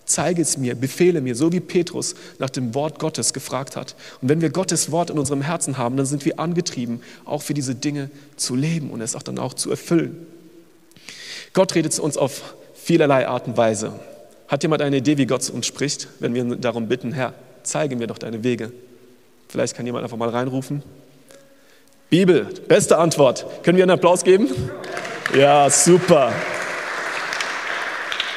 [0.05, 3.95] zeige es mir, befehle mir, so wie Petrus nach dem Wort Gottes gefragt hat.
[4.21, 7.53] Und wenn wir Gottes Wort in unserem Herzen haben, dann sind wir angetrieben, auch für
[7.53, 10.27] diese Dinge zu leben und es auch dann auch zu erfüllen.
[11.53, 13.99] Gott redet zu uns auf vielerlei Art und Weise.
[14.47, 18.07] Hat jemand eine Idee, wie Gott uns spricht, wenn wir darum bitten, Herr, zeige mir
[18.07, 18.71] doch deine Wege?
[19.47, 20.83] Vielleicht kann jemand einfach mal reinrufen.
[22.09, 23.45] Bibel, beste Antwort.
[23.63, 24.49] Können wir einen Applaus geben?
[25.35, 26.31] Ja, super.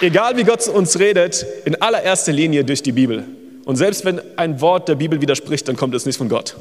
[0.01, 3.25] Egal wie Gott uns redet, in allererster Linie durch die Bibel.
[3.65, 6.57] Und selbst wenn ein Wort der Bibel widerspricht, dann kommt es nicht von Gott.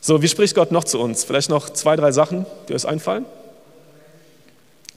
[0.00, 1.24] So, wie spricht Gott noch zu uns?
[1.24, 3.24] Vielleicht noch zwei, drei Sachen, die euch einfallen?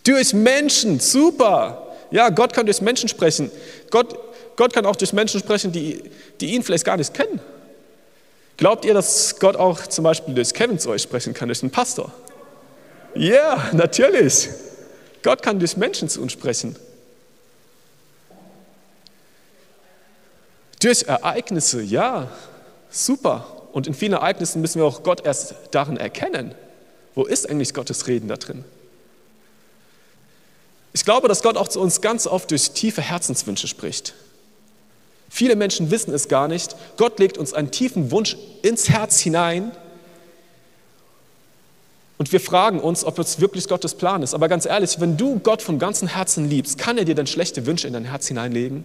[0.04, 1.89] Durch Menschen, super.
[2.12, 3.52] Ja, Gott kann durch Menschen sprechen.
[3.90, 4.18] Gott,
[4.56, 6.04] Gott kann auch durch Menschen sprechen, die,
[6.42, 7.40] die ihn vielleicht gar nicht kennen.
[8.58, 11.72] Glaubt ihr, dass Gott auch zum Beispiel durch Kevin zu euch sprechen kann, durch einen
[11.72, 12.12] Pastor?
[13.16, 14.50] Ja, yeah, natürlich.
[15.24, 16.76] Gott kann durch Menschen zu uns sprechen.
[20.82, 22.30] Durch Ereignisse, ja,
[22.90, 23.68] super.
[23.72, 26.56] Und in vielen Ereignissen müssen wir auch Gott erst darin erkennen.
[27.16, 28.64] Wo ist eigentlich Gottes Reden da drin?
[30.94, 34.14] Ich glaube, dass Gott auch zu uns ganz oft durch tiefe Herzenswünsche spricht.
[35.30, 36.76] Viele Menschen wissen es gar nicht.
[36.98, 39.72] Gott legt uns einen tiefen Wunsch ins Herz hinein.
[42.18, 44.34] Und wir fragen uns, ob es wirklich Gottes Plan ist.
[44.34, 47.66] Aber ganz ehrlich, wenn du Gott von ganzem Herzen liebst, kann er dir dann schlechte
[47.66, 48.84] Wünsche in dein Herz hineinlegen?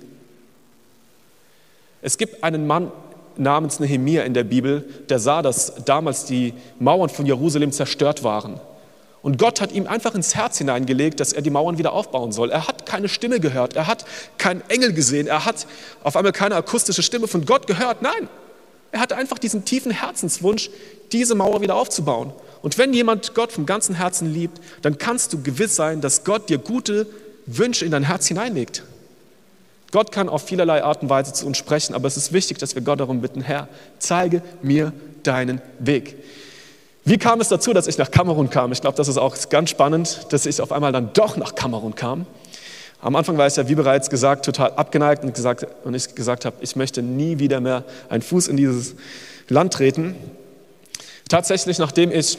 [2.03, 2.93] Es gibt einen Mann
[3.37, 8.61] namens Nehemia in der Bibel, der sah, dass damals die Mauern von Jerusalem zerstört waren.
[9.25, 12.51] Und Gott hat ihm einfach ins Herz hineingelegt, dass er die Mauern wieder aufbauen soll.
[12.51, 14.05] Er hat keine Stimme gehört, er hat
[14.37, 15.67] keinen Engel gesehen, er hat
[16.03, 18.03] auf einmal keine akustische Stimme von Gott gehört.
[18.03, 18.29] Nein,
[18.93, 20.69] er hatte einfach diesen tiefen Herzenswunsch,
[21.11, 22.35] diese Mauer wieder aufzubauen.
[22.61, 26.51] Und wenn jemand Gott vom ganzen Herzen liebt, dann kannst du gewiss sein, dass Gott
[26.51, 27.07] dir gute
[27.47, 28.83] Wünsche in dein Herz hineinlegt.
[29.91, 32.75] Gott kann auf vielerlei Art und Weise zu uns sprechen, aber es ist wichtig, dass
[32.75, 36.17] wir Gott darum bitten, Herr, zeige mir deinen Weg.
[37.07, 38.73] Wie kam es dazu, dass ich nach Kamerun kam?
[38.73, 41.95] Ich glaube, das ist auch ganz spannend, dass ich auf einmal dann doch nach Kamerun
[41.95, 42.27] kam.
[43.03, 46.47] Am Anfang war ich ja, wie bereits gesagt, total abgeneigt und, gesagt, und ich gesagt
[46.47, 48.95] habe, ich möchte nie wieder mehr einen Fuß in dieses
[49.51, 50.17] Land treten.
[51.29, 52.39] Tatsächlich, nachdem ich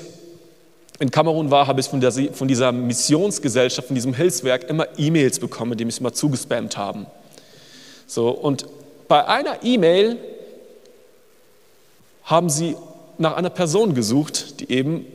[1.00, 5.40] in Kamerun war, habe ich von, der, von dieser Missionsgesellschaft, von diesem Hilfswerk immer E-Mails
[5.40, 7.06] bekommen, die mich immer zugespammt haben.
[8.08, 8.66] So, und
[9.08, 10.18] bei einer E-Mail
[12.24, 12.76] haben sie
[13.18, 15.06] nach einer Person gesucht, die eben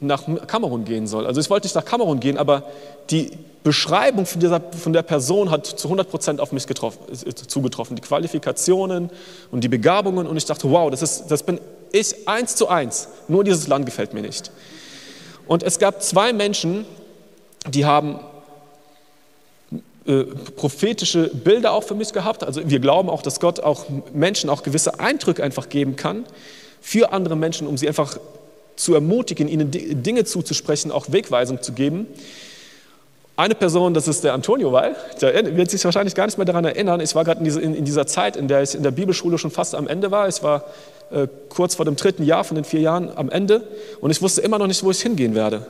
[0.00, 1.26] nach Kamerun gehen soll.
[1.26, 2.64] Also ich wollte nicht nach Kamerun gehen, aber
[3.10, 3.30] die
[3.62, 6.98] Beschreibung von, dieser, von der Person hat zu 100 Prozent auf mich getroffen,
[7.46, 7.96] zugetroffen.
[7.96, 9.10] Die Qualifikationen
[9.50, 10.26] und die Begabungen.
[10.26, 11.58] Und ich dachte, wow, das, ist, das bin
[11.90, 13.08] ich eins zu eins.
[13.26, 14.50] Nur dieses Land gefällt mir nicht.
[15.46, 16.84] Und es gab zwei Menschen,
[17.66, 18.20] die haben
[20.04, 20.24] äh,
[20.56, 22.44] prophetische Bilder auch für mich gehabt.
[22.44, 26.26] Also wir glauben auch, dass Gott auch Menschen auch gewisse Eindrücke einfach geben kann
[26.84, 28.18] für andere Menschen, um sie einfach
[28.76, 32.06] zu ermutigen, ihnen Dinge zuzusprechen, auch Wegweisung zu geben.
[33.36, 36.66] Eine Person, das ist der Antonio Weil, der wird sich wahrscheinlich gar nicht mehr daran
[36.66, 37.00] erinnern.
[37.00, 39.88] Ich war gerade in, dieser Zeit, in der ich in der Bibelschule schon fast am
[39.88, 40.28] Ende war.
[40.28, 40.66] Ich war
[41.10, 43.66] äh, kurz vor dem dritten Jahr von den vier Jahren am Ende
[44.02, 45.66] und ich wusste immer noch nicht, wo ich hingehen werde.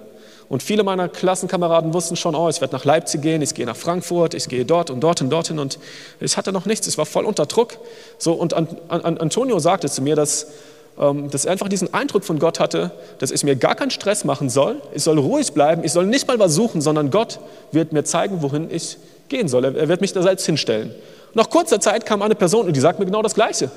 [0.48, 3.76] Und viele meiner Klassenkameraden wussten schon, oh, ich werde nach Leipzig gehen, ich gehe nach
[3.76, 5.78] Frankfurt, ich gehe dort und dort und dorthin und
[6.18, 7.78] ich hatte noch nichts, ich war voll unter Druck.
[8.18, 10.48] So, und An An Antonio sagte zu mir, dass
[10.96, 14.48] dass er einfach diesen Eindruck von Gott hatte, dass ich mir gar keinen Stress machen
[14.48, 17.40] soll, ich soll ruhig bleiben, ich soll nicht mal was suchen, sondern Gott
[17.72, 18.96] wird mir zeigen, wohin ich
[19.28, 19.64] gehen soll.
[19.64, 20.94] Er wird mich da selbst hinstellen.
[21.34, 23.70] Nach kurzer Zeit kam eine Person und die sagt mir genau das Gleiche.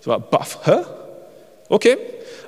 [0.00, 0.80] Ich war baff, hä?
[1.68, 1.96] Okay.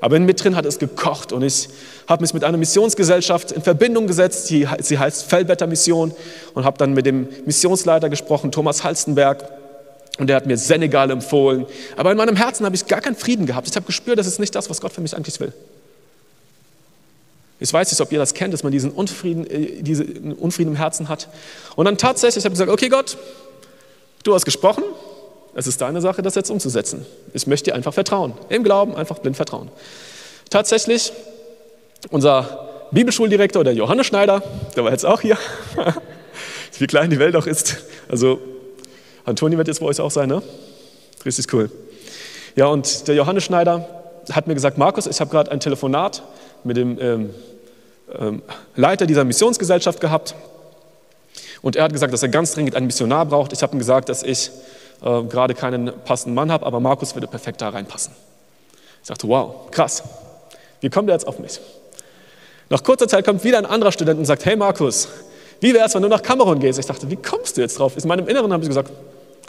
[0.00, 1.70] Aber in mir drin hat es gekocht und ich
[2.06, 6.12] habe mich mit einer Missionsgesellschaft in Verbindung gesetzt, die, sie heißt Fellbetter Mission
[6.52, 9.44] und habe dann mit dem Missionsleiter gesprochen, Thomas Halstenberg.
[10.18, 11.66] Und er hat mir Senegal empfohlen.
[11.96, 13.68] Aber in meinem Herzen habe ich gar keinen Frieden gehabt.
[13.68, 15.52] Ich habe gespürt, das ist nicht das, was Gott für mich eigentlich will.
[17.58, 20.76] Ich weiß nicht, ob ihr das kennt, dass man diesen Unfrieden, äh, diesen Unfrieden im
[20.76, 21.28] Herzen hat.
[21.76, 23.16] Und dann tatsächlich habe ich gesagt, okay Gott,
[24.22, 24.84] du hast gesprochen,
[25.54, 27.06] es ist deine Sache, das jetzt umzusetzen.
[27.32, 28.34] Ich möchte dir einfach vertrauen.
[28.48, 29.70] Im Glauben einfach blind vertrauen.
[30.50, 31.12] Tatsächlich,
[32.10, 34.42] unser Bibelschuldirektor, der Johannes Schneider,
[34.76, 35.38] der war jetzt auch hier,
[36.78, 37.78] wie klein die Welt auch ist.
[38.08, 38.40] Also,
[39.24, 40.42] Antoni wird jetzt bei euch auch sein, ne?
[41.24, 41.70] Richtig cool.
[42.56, 43.88] Ja, und der Johannes Schneider
[44.30, 46.22] hat mir gesagt, Markus, ich habe gerade ein Telefonat
[46.62, 47.30] mit dem ähm,
[48.18, 48.42] ähm,
[48.76, 50.34] Leiter dieser Missionsgesellschaft gehabt.
[51.62, 53.52] Und er hat gesagt, dass er ganz dringend einen Missionar braucht.
[53.52, 54.50] Ich habe ihm gesagt, dass ich
[55.02, 58.12] äh, gerade keinen passenden Mann habe, aber Markus würde perfekt da reinpassen.
[59.00, 60.02] Ich sagte, wow, krass.
[60.80, 61.60] Wie kommt er jetzt auf mich?
[62.68, 65.08] Nach kurzer Zeit kommt wieder ein anderer Student und sagt, hey Markus,
[65.60, 66.78] wie wäre es, wenn du nach Kamerun gehst?
[66.78, 67.96] Ich dachte, wie kommst du jetzt drauf?
[67.96, 68.90] In meinem Inneren habe ich gesagt,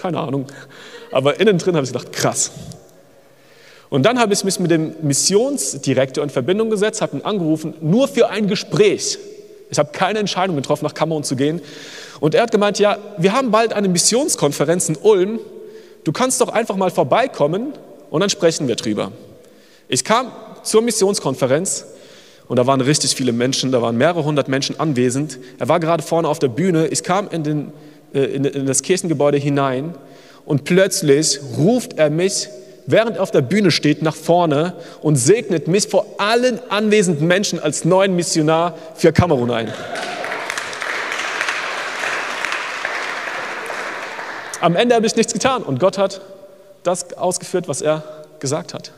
[0.05, 0.45] keine Ahnung.
[1.11, 2.51] Aber innen drin habe ich gedacht, krass.
[3.89, 8.07] Und dann habe ich mich mit dem Missionsdirektor in Verbindung gesetzt, habe ihn angerufen, nur
[8.07, 9.17] für ein Gespräch.
[9.71, 11.59] Ich habe keine Entscheidung getroffen, nach Kamerun zu gehen.
[12.19, 15.39] Und er hat gemeint, ja, wir haben bald eine Missionskonferenz in Ulm.
[16.03, 17.73] Du kannst doch einfach mal vorbeikommen
[18.11, 19.11] und dann sprechen wir drüber.
[19.87, 21.85] Ich kam zur Missionskonferenz
[22.47, 25.39] und da waren richtig viele Menschen, da waren mehrere hundert Menschen anwesend.
[25.57, 26.87] Er war gerade vorne auf der Bühne.
[26.87, 27.73] Ich kam in, den,
[28.19, 29.95] in das Kirchengebäude hinein
[30.45, 32.49] und plötzlich ruft er mich
[32.85, 37.59] während er auf der Bühne steht, nach vorne und segnet mich vor allen anwesenden Menschen
[37.59, 39.73] als neuen Missionar für Kamerun ein.
[44.61, 46.21] Am Ende habe ich nichts getan und Gott hat
[46.83, 48.03] das ausgeführt, was er
[48.39, 48.91] gesagt hat.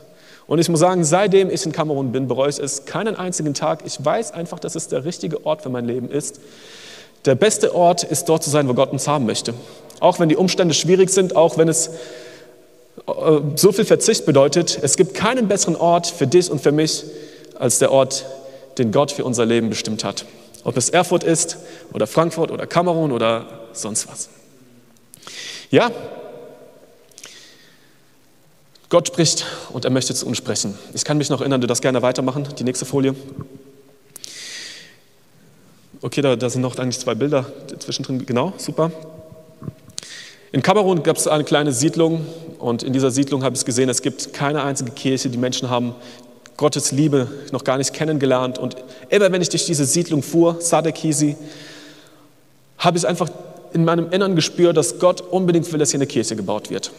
[0.46, 3.80] Und ich muss sagen, seitdem ich in Kamerun bin, bereue ich es keinen einzigen Tag.
[3.84, 6.40] Ich weiß einfach, dass es der richtige Ort für mein Leben ist.
[7.28, 9.52] Der beste Ort ist dort zu sein, wo Gott uns haben möchte.
[10.00, 11.88] Auch wenn die Umstände schwierig sind, auch wenn es
[13.06, 17.04] äh, so viel Verzicht bedeutet, es gibt keinen besseren Ort für dich und für mich
[17.58, 18.24] als der Ort,
[18.78, 20.24] den Gott für unser Leben bestimmt hat.
[20.64, 21.58] Ob es Erfurt ist
[21.92, 24.30] oder Frankfurt oder Kamerun oder sonst was.
[25.70, 25.90] Ja,
[28.88, 30.78] Gott spricht und er möchte zu uns sprechen.
[30.94, 33.14] Ich kann mich noch erinnern, du darfst gerne weitermachen, die nächste Folie.
[36.00, 37.44] Okay, da, da sind noch eigentlich zwei Bilder
[37.80, 38.24] zwischendrin.
[38.24, 38.92] Genau, super.
[40.52, 42.24] In Kamerun gab es eine kleine Siedlung
[42.58, 45.28] und in dieser Siedlung habe ich gesehen, es gibt keine einzige Kirche.
[45.28, 45.94] Die Menschen haben
[46.56, 48.58] Gottes Liebe noch gar nicht kennengelernt.
[48.58, 48.76] Und
[49.08, 51.34] immer wenn ich durch diese Siedlung fuhr, Sadek hieß
[52.78, 53.28] habe ich einfach
[53.72, 56.92] in meinem Innern gespürt, dass Gott unbedingt will, dass hier eine Kirche gebaut wird.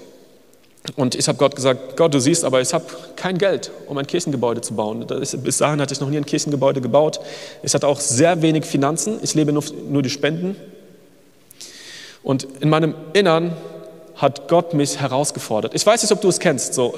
[0.96, 4.08] Und ich habe Gott gesagt, Gott, du siehst, aber ich habe kein Geld, um ein
[4.08, 5.06] Kirchengebäude zu bauen.
[5.08, 7.20] Bis dahin hatte ich noch nie ein Kirchengebäude gebaut.
[7.64, 9.20] Ich hatte auch sehr wenig Finanzen.
[9.22, 10.56] Ich lebe nur, nur die Spenden.
[12.24, 13.56] Und in meinem Innern
[14.16, 15.74] hat Gott mich herausgefordert.
[15.76, 16.96] Ich weiß nicht, ob du es kennst, so,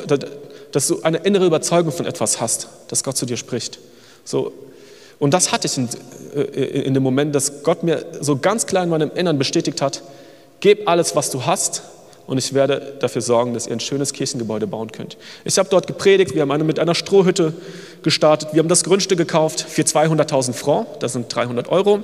[0.72, 3.80] dass du eine innere Überzeugung von etwas hast, dass Gott zu dir spricht.
[4.26, 4.54] So,
[5.20, 5.88] und das hatte ich in,
[6.36, 10.02] äh, in dem Moment, dass Gott mir so ganz klar in meinem Innern bestätigt hat,
[10.62, 11.84] gib alles, was du hast
[12.28, 15.18] und ich werde dafür sorgen, dass ihr ein schönes Kirchengebäude bauen könnt.
[15.44, 17.54] Ich habe dort gepredigt, wir haben eine, mit einer Strohhütte
[18.04, 22.04] gestartet, wir haben das Grundstück gekauft für 200.000 Francs, das sind 300 Euro.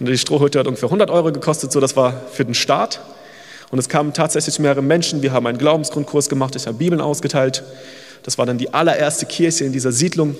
[0.00, 3.00] Und die Strohhütte hat ungefähr 100 Euro gekostet, so das war für den Start.
[3.70, 5.22] Und es kamen tatsächlich mehrere Menschen.
[5.22, 7.62] Wir haben einen Glaubensgrundkurs gemacht, ich habe Bibeln ausgeteilt.
[8.22, 10.36] Das war dann die allererste Kirche in dieser Siedlung.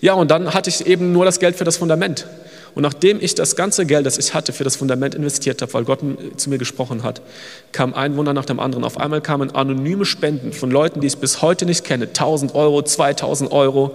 [0.00, 2.26] Ja, und dann hatte ich eben nur das Geld für das Fundament.
[2.74, 5.84] Und nachdem ich das ganze Geld, das ich hatte, für das Fundament investiert habe, weil
[5.84, 6.00] Gott
[6.36, 7.22] zu mir gesprochen hat,
[7.70, 8.84] kam ein Wunder nach dem anderen.
[8.84, 12.06] Auf einmal kamen anonyme Spenden von Leuten, die ich bis heute nicht kenne.
[12.06, 13.94] 1000 Euro, 2000 Euro.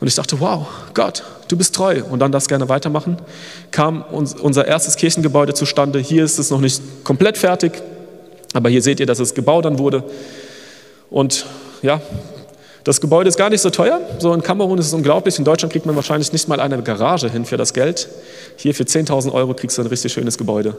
[0.00, 2.02] Und ich dachte, wow, Gott, du bist treu.
[2.02, 3.16] Und dann das gerne weitermachen.
[3.70, 5.98] Kam unser erstes Kirchengebäude zustande.
[5.98, 7.72] Hier ist es noch nicht komplett fertig,
[8.52, 10.04] aber hier seht ihr, dass es gebaut dann wurde.
[11.08, 11.46] Und
[11.80, 12.02] ja,
[12.84, 14.00] das Gebäude ist gar nicht so teuer.
[14.18, 15.38] So in Kamerun ist es unglaublich.
[15.38, 18.08] In Deutschland kriegt man wahrscheinlich nicht mal eine Garage hin für das Geld.
[18.56, 20.76] Hier für 10.000 Euro kriegst du ein richtig schönes Gebäude.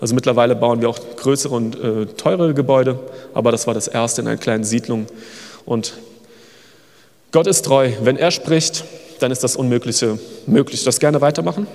[0.00, 2.98] Also mittlerweile bauen wir auch größere und äh, teurere Gebäude,
[3.32, 5.06] aber das war das erste in einer kleinen Siedlung.
[5.64, 5.94] Und
[7.30, 7.92] Gott ist treu.
[8.02, 8.84] Wenn er spricht,
[9.20, 10.82] dann ist das Unmögliche möglich.
[10.82, 11.68] Das gerne weitermachen?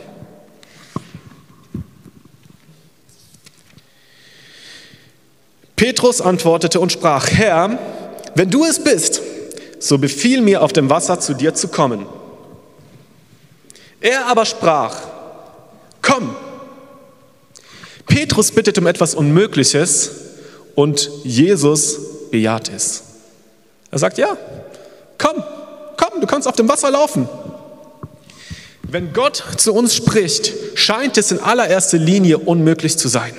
[5.78, 7.80] Petrus antwortete und sprach, Herr,
[8.36, 9.22] wenn du es bist,
[9.80, 12.06] so befiehl mir auf dem Wasser zu dir zu kommen.
[14.02, 14.96] Er aber sprach,
[16.02, 16.36] komm.
[18.08, 20.12] Petrus bittet um etwas Unmögliches
[20.76, 23.04] und Jesus bejaht es.
[23.92, 24.38] Er sagt, ja,
[25.18, 25.44] komm,
[25.98, 27.28] komm, du kannst auf dem Wasser laufen.
[28.84, 33.34] Wenn Gott zu uns spricht, scheint es in allererster Linie unmöglich zu sein.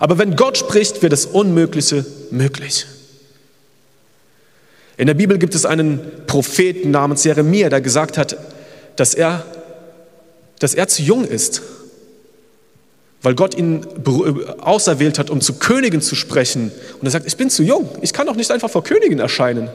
[0.00, 2.86] Aber wenn Gott spricht, wird das Unmögliche möglich.
[5.00, 8.36] In der Bibel gibt es einen Propheten namens Jeremia, der gesagt hat,
[8.96, 9.46] dass er,
[10.58, 11.62] dass er zu jung ist,
[13.22, 13.86] weil Gott ihn
[14.60, 16.70] auserwählt hat, um zu Königen zu sprechen.
[16.98, 19.70] Und er sagt, ich bin zu jung, ich kann doch nicht einfach vor Königen erscheinen.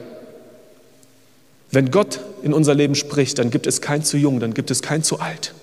[1.72, 4.80] Wenn Gott in unser Leben spricht, dann gibt es kein zu jung, dann gibt es
[4.80, 5.54] kein zu alt.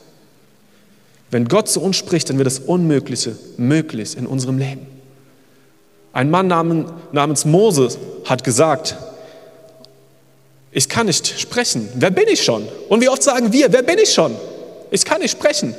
[1.32, 4.88] Wenn Gott zu uns spricht, dann wird das Unmögliche möglich in unserem Leben.
[6.12, 8.98] Ein Mann namens Moses hat gesagt,
[10.74, 11.88] ich kann nicht sprechen.
[11.96, 12.68] Wer bin ich schon?
[12.90, 14.36] Und wie oft sagen wir, wer bin ich schon?
[14.90, 15.76] Ich kann nicht sprechen.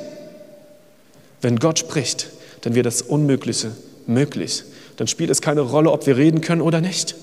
[1.41, 2.27] Wenn Gott spricht,
[2.61, 3.71] dann wird das Unmögliche
[4.07, 4.63] möglich.
[4.97, 7.15] Dann spielt es keine Rolle, ob wir reden können oder nicht.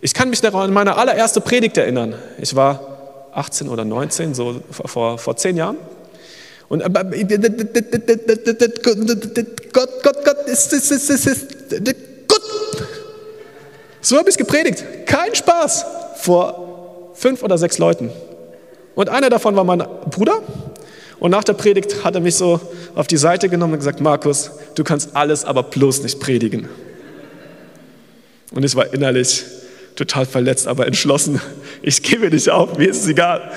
[0.00, 2.14] Ich kann mich an meine allererste Predigt erinnern.
[2.38, 5.76] Ich war 18 oder 19, so vor, vor zehn Jahren.
[6.68, 6.82] Und
[9.72, 11.46] Gott, Gott, Gott, ist, ist, ist, ist, ist,
[12.28, 12.42] Gott.
[14.00, 14.84] So habe ich gepredigt.
[15.06, 15.84] Kein Spaß.
[16.16, 16.63] Vor
[17.14, 18.10] fünf oder sechs Leuten.
[18.94, 20.42] Und einer davon war mein Bruder.
[21.18, 22.60] Und nach der Predigt hat er mich so
[22.94, 26.68] auf die Seite genommen und gesagt, Markus, du kannst alles, aber bloß nicht predigen.
[28.52, 29.44] Und ich war innerlich
[29.96, 31.40] total verletzt, aber entschlossen.
[31.82, 33.50] Ich gebe nicht auf, mir ist es egal.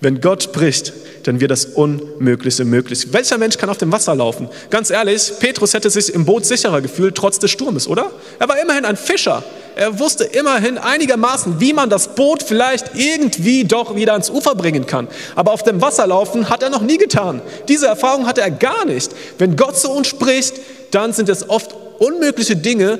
[0.00, 0.92] Wenn Gott spricht,
[1.24, 3.12] dann wird das Unmögliche möglich.
[3.12, 4.48] Welcher Mensch kann auf dem Wasser laufen?
[4.70, 8.10] Ganz ehrlich, Petrus hätte sich im Boot sicherer gefühlt, trotz des Sturmes, oder?
[8.38, 9.42] Er war immerhin ein Fischer.
[9.76, 14.86] Er wusste immerhin einigermaßen, wie man das Boot vielleicht irgendwie doch wieder ans Ufer bringen
[14.86, 15.08] kann.
[15.36, 17.40] Aber auf dem Wasser laufen hat er noch nie getan.
[17.68, 19.12] Diese Erfahrung hatte er gar nicht.
[19.38, 20.54] Wenn Gott zu uns spricht,
[20.90, 22.98] dann sind es oft unmögliche Dinge,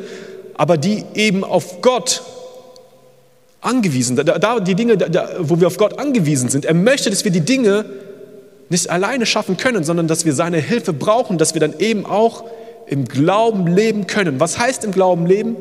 [0.55, 2.23] aber die eben auf Gott
[3.61, 4.97] angewiesen, da, da die Dinge,
[5.41, 6.65] wo wir auf Gott angewiesen sind.
[6.65, 7.85] Er möchte, dass wir die Dinge
[8.69, 12.45] nicht alleine schaffen können, sondern dass wir seine Hilfe brauchen, dass wir dann eben auch
[12.87, 14.41] im Glauben leben können.
[14.41, 15.57] Was heißt im Glauben leben?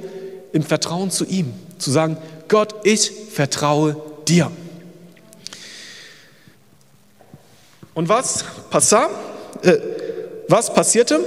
[0.52, 1.54] Im Vertrauen zu ihm.
[1.78, 3.96] Zu sagen, Gott, ich vertraue
[4.28, 4.52] dir.
[7.94, 9.10] Und was, passa,
[9.62, 9.78] äh,
[10.48, 11.20] was passierte?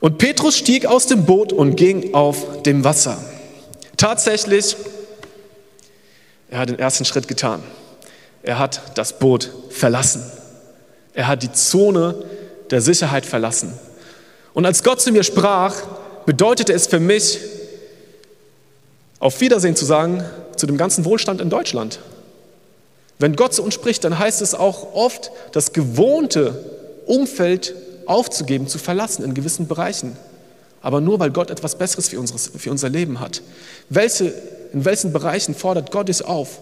[0.00, 3.18] Und Petrus stieg aus dem Boot und ging auf dem Wasser.
[3.96, 4.76] Tatsächlich,
[6.50, 7.62] er hat den ersten Schritt getan.
[8.42, 10.22] Er hat das Boot verlassen.
[11.14, 12.22] Er hat die Zone
[12.70, 13.72] der Sicherheit verlassen.
[14.52, 15.74] Und als Gott zu mir sprach,
[16.26, 17.38] bedeutete es für mich,
[19.18, 20.24] auf Wiedersehen zu sagen
[20.56, 21.98] zu dem ganzen Wohlstand in Deutschland.
[23.18, 26.64] Wenn Gott zu uns spricht, dann heißt es auch oft, das gewohnte
[27.06, 27.74] Umfeld
[28.06, 30.16] aufzugeben, zu verlassen in gewissen Bereichen.
[30.82, 33.40] Aber nur, weil Gott etwas Besseres für, unseres, für unser Leben hat.
[33.88, 34.34] Welche,
[34.72, 36.58] in welchen Bereichen fordert Gott dich auf,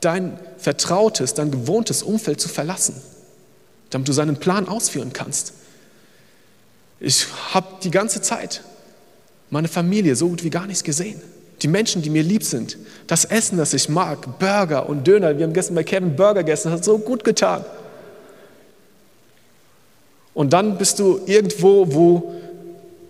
[0.00, 3.00] dein vertrautes, dein gewohntes Umfeld zu verlassen,
[3.90, 5.54] damit du seinen Plan ausführen kannst.
[7.00, 8.62] Ich habe die ganze Zeit
[9.54, 11.22] meine Familie so gut wie gar nichts gesehen.
[11.62, 15.38] Die Menschen, die mir lieb sind, das Essen, das ich mag, Burger und Döner.
[15.38, 17.64] Wir haben gestern bei Kevin Burger gegessen, hat so gut getan.
[20.34, 22.34] Und dann bist du irgendwo, wo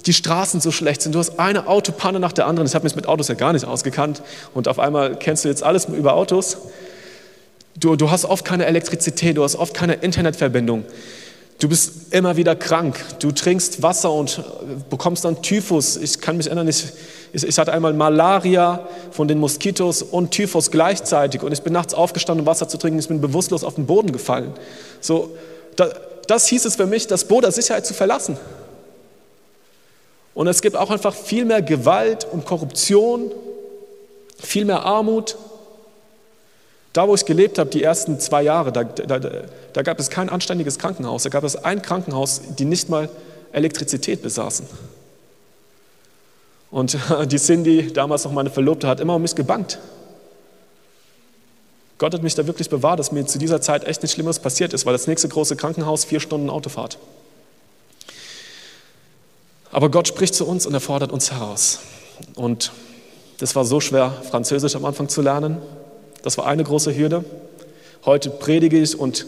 [0.05, 1.15] die Straßen so schlecht sind.
[1.15, 2.67] Du hast eine Autopanne nach der anderen.
[2.67, 4.21] Ich habe mich mit Autos ja gar nicht ausgekannt
[4.53, 6.59] und auf einmal kennst du jetzt alles über Autos.
[7.75, 10.85] Du, du hast oft keine Elektrizität, du hast oft keine Internetverbindung.
[11.61, 13.03] Du bist immer wieder krank.
[13.21, 14.43] Du trinkst Wasser und
[14.91, 15.97] bekommst dann Typhus.
[15.97, 16.85] Ich kann mich erinnern, ich,
[17.33, 21.43] ich hatte einmal Malaria von den Moskitos und Typhus gleichzeitig.
[21.43, 22.99] Und ich bin nachts aufgestanden, um Wasser zu trinken.
[22.99, 24.53] Ich bin bewusstlos auf den Boden gefallen.
[25.01, 25.31] So,
[25.77, 25.91] da,
[26.27, 28.37] das hieß es für mich, das Boot der Sicherheit zu verlassen.
[30.35, 33.31] Und es gibt auch einfach viel mehr Gewalt und Korruption,
[34.39, 35.37] viel mehr Armut.
[36.95, 40.29] Da, wo ich gelebt habe, die ersten zwei Jahre, da, da, da gab es kein
[40.29, 41.25] anständiges Krankenhaus.
[41.25, 43.11] Da gab es ein Krankenhaus, die nicht mal
[43.53, 44.65] Elektrizität besaßen.
[46.71, 49.81] Und die Cindy, damals noch meine Verlobte, hat immer um mich gebankt.
[51.99, 54.73] Gott hat mich da wirklich bewahrt, dass mir zu dieser Zeit echt nichts Schlimmes passiert
[54.73, 56.99] ist, weil das nächste große Krankenhaus vier Stunden Autofahrt.
[59.73, 61.81] Aber Gott spricht zu uns und er fordert uns heraus.
[62.37, 62.71] Und
[63.39, 65.61] das war so schwer, Französisch am Anfang zu lernen.
[66.25, 67.23] Das war eine große Hürde.
[68.07, 69.27] Heute predige ich und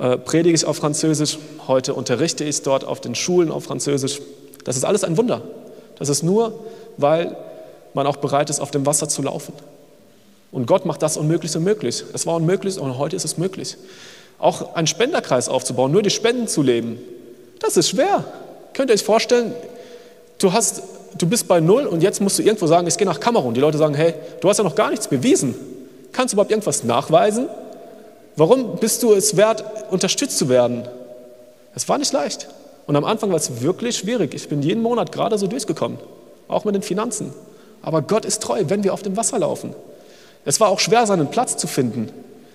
[0.00, 1.38] äh, predige ich auf Französisch.
[1.68, 4.20] Heute unterrichte ich dort auf den Schulen auf Französisch.
[4.64, 5.42] Das ist alles ein Wunder.
[5.98, 6.58] Das ist nur,
[6.96, 7.36] weil
[7.92, 9.52] man auch bereit ist, auf dem Wasser zu laufen.
[10.50, 12.04] Und Gott macht das Unmögliche möglich.
[12.14, 13.76] Es war unmöglich und heute ist es möglich.
[14.38, 16.98] Auch einen Spenderkreis aufzubauen, nur die Spenden zu leben,
[17.60, 18.24] das ist schwer.
[18.72, 19.52] Könnt ihr euch vorstellen,
[20.40, 20.82] Du, hast,
[21.18, 23.52] du bist bei Null und jetzt musst du irgendwo sagen, ich gehe nach Kamerun.
[23.52, 25.54] Die Leute sagen, hey, du hast ja noch gar nichts bewiesen.
[26.12, 27.48] Kannst du überhaupt irgendwas nachweisen?
[28.36, 30.88] Warum bist du es wert, unterstützt zu werden?
[31.74, 32.48] Es war nicht leicht.
[32.86, 34.34] Und am Anfang war es wirklich schwierig.
[34.34, 35.98] Ich bin jeden Monat gerade so durchgekommen,
[36.48, 37.32] auch mit den Finanzen.
[37.82, 39.74] Aber Gott ist treu, wenn wir auf dem Wasser laufen.
[40.44, 42.10] Es war auch schwer, seinen Platz zu finden.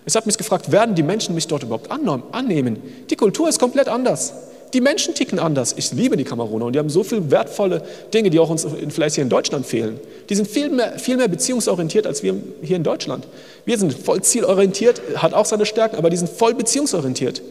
[0.06, 2.82] Ich habe mich gefragt, werden die Menschen mich dort überhaupt annehmen?
[3.10, 4.34] Die Kultur ist komplett anders.
[4.76, 5.74] Die Menschen ticken anders.
[5.78, 7.82] Ich liebe die Kameruner und die haben so viele wertvolle
[8.14, 10.02] Dinge, die auch uns vielleicht hier in Deutschland fehlen.
[10.30, 13.26] Die sind viel mehr, viel mehr beziehungsorientiert als wir hier in Deutschland.
[13.64, 17.42] Wir sind voll zielorientiert, hat auch seine Stärken, aber die sind voll beziehungsorientiert.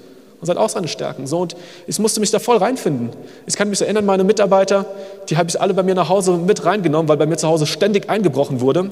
[0.43, 1.27] Und hat auch seine Stärken.
[1.27, 1.57] So, und
[1.87, 3.09] ich musste mich da voll reinfinden.
[3.47, 4.85] Ich kann mich erinnern, meine Mitarbeiter,
[5.31, 7.65] die habe ich alle bei mir nach Hause mit reingenommen, weil bei mir zu Hause
[7.65, 8.91] ständig eingebrochen wurde.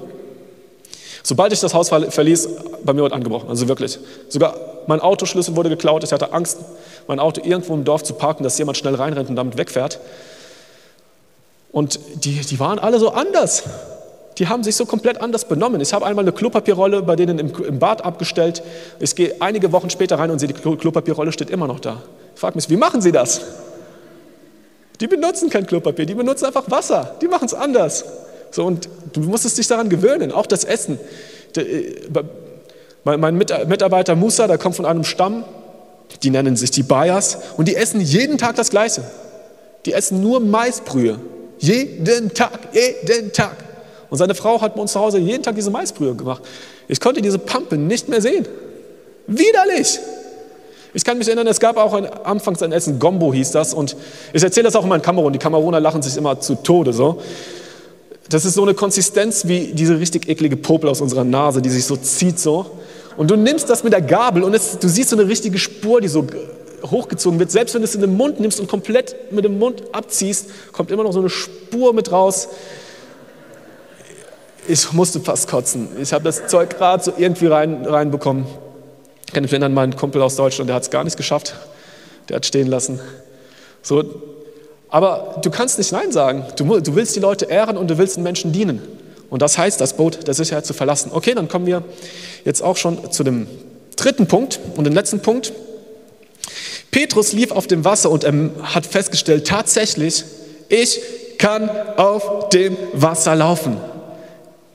[1.23, 2.49] Sobald ich das Haus verließ,
[2.83, 3.99] bei mir wurde angebrochen, also wirklich.
[4.31, 6.05] Sogar mein Autoschlüssel wurde geklaut.
[6.05, 6.59] Ich hatte Angst,
[7.07, 10.01] mein Auto irgendwo im Dorf zu parken, dass jemand schnell reinrennt und damit wegfährt.
[11.73, 13.65] Und die, die waren alle so anders.
[14.39, 15.81] Die haben sich so komplett anders benommen.
[15.81, 18.63] Ich habe einmal eine Klopapierrolle bei denen im, im Bad abgestellt.
[18.99, 22.03] Ich gehe einige Wochen später rein und sehe, die Klopapierrolle steht immer noch da.
[22.35, 23.41] Ich frage mich, wie machen sie das?
[25.01, 27.17] Die benutzen kein Klopapier, die benutzen einfach Wasser.
[27.21, 28.05] Die machen es anders.
[28.51, 30.99] So, und du musstest dich daran gewöhnen, auch das Essen.
[33.05, 35.45] Äh, mein Mitarbeiter Musa, der kommt von einem Stamm,
[36.23, 39.03] die nennen sich die Bayers, und die essen jeden Tag das Gleiche.
[39.87, 41.19] Die essen nur Maisbrühe.
[41.59, 43.57] Jeden Tag, jeden Tag.
[44.11, 46.43] Und seine Frau hat bei uns zu Hause jeden Tag diese Maisbrühe gemacht.
[46.89, 48.47] Ich konnte diese Pampe nicht mehr sehen.
[49.27, 49.99] Widerlich!
[50.95, 53.97] Ich kann mich erinnern, es gab auch ein, anfangs ein Essen, Gombo hieß das, und
[54.35, 55.33] ich erzähle das auch immer in Kamerun.
[55.33, 57.23] Die Kameruner lachen sich immer zu Tode so.
[58.29, 61.87] Das ist so eine Konsistenz wie diese richtig eklige Popel aus unserer Nase, die sich
[61.87, 62.67] so zieht so.
[63.17, 66.01] Und du nimmst das mit der Gabel und es, du siehst so eine richtige Spur,
[66.01, 66.27] die so
[66.85, 67.51] hochgezogen wird.
[67.51, 70.91] Selbst wenn du es in den Mund nimmst und komplett mit dem Mund abziehst, kommt
[70.91, 72.49] immer noch so eine Spur mit raus.
[74.69, 75.89] Ich musste fast kotzen.
[76.01, 78.47] Ich habe das Zeug gerade so irgendwie rein, reinbekommen.
[79.27, 81.55] Ich kann mich erinnern, mein Kumpel aus Deutschland, der hat es gar nicht geschafft.
[82.29, 83.01] Der hat stehen lassen.
[83.83, 84.05] So,
[84.89, 86.45] aber du kannst nicht Nein sagen.
[86.57, 88.83] Du, du willst die Leute ehren und du willst den Menschen dienen.
[89.33, 91.11] Und das heißt, das Boot der Sicherheit zu verlassen.
[91.11, 91.83] Okay, dann kommen wir
[92.45, 93.47] jetzt auch schon zu dem
[93.97, 95.55] dritten Punkt und dem letzten Punkt.
[96.91, 100.25] Petrus lief auf dem Wasser und er hat festgestellt, tatsächlich,
[100.69, 101.01] ich
[101.39, 103.79] kann auf dem Wasser laufen.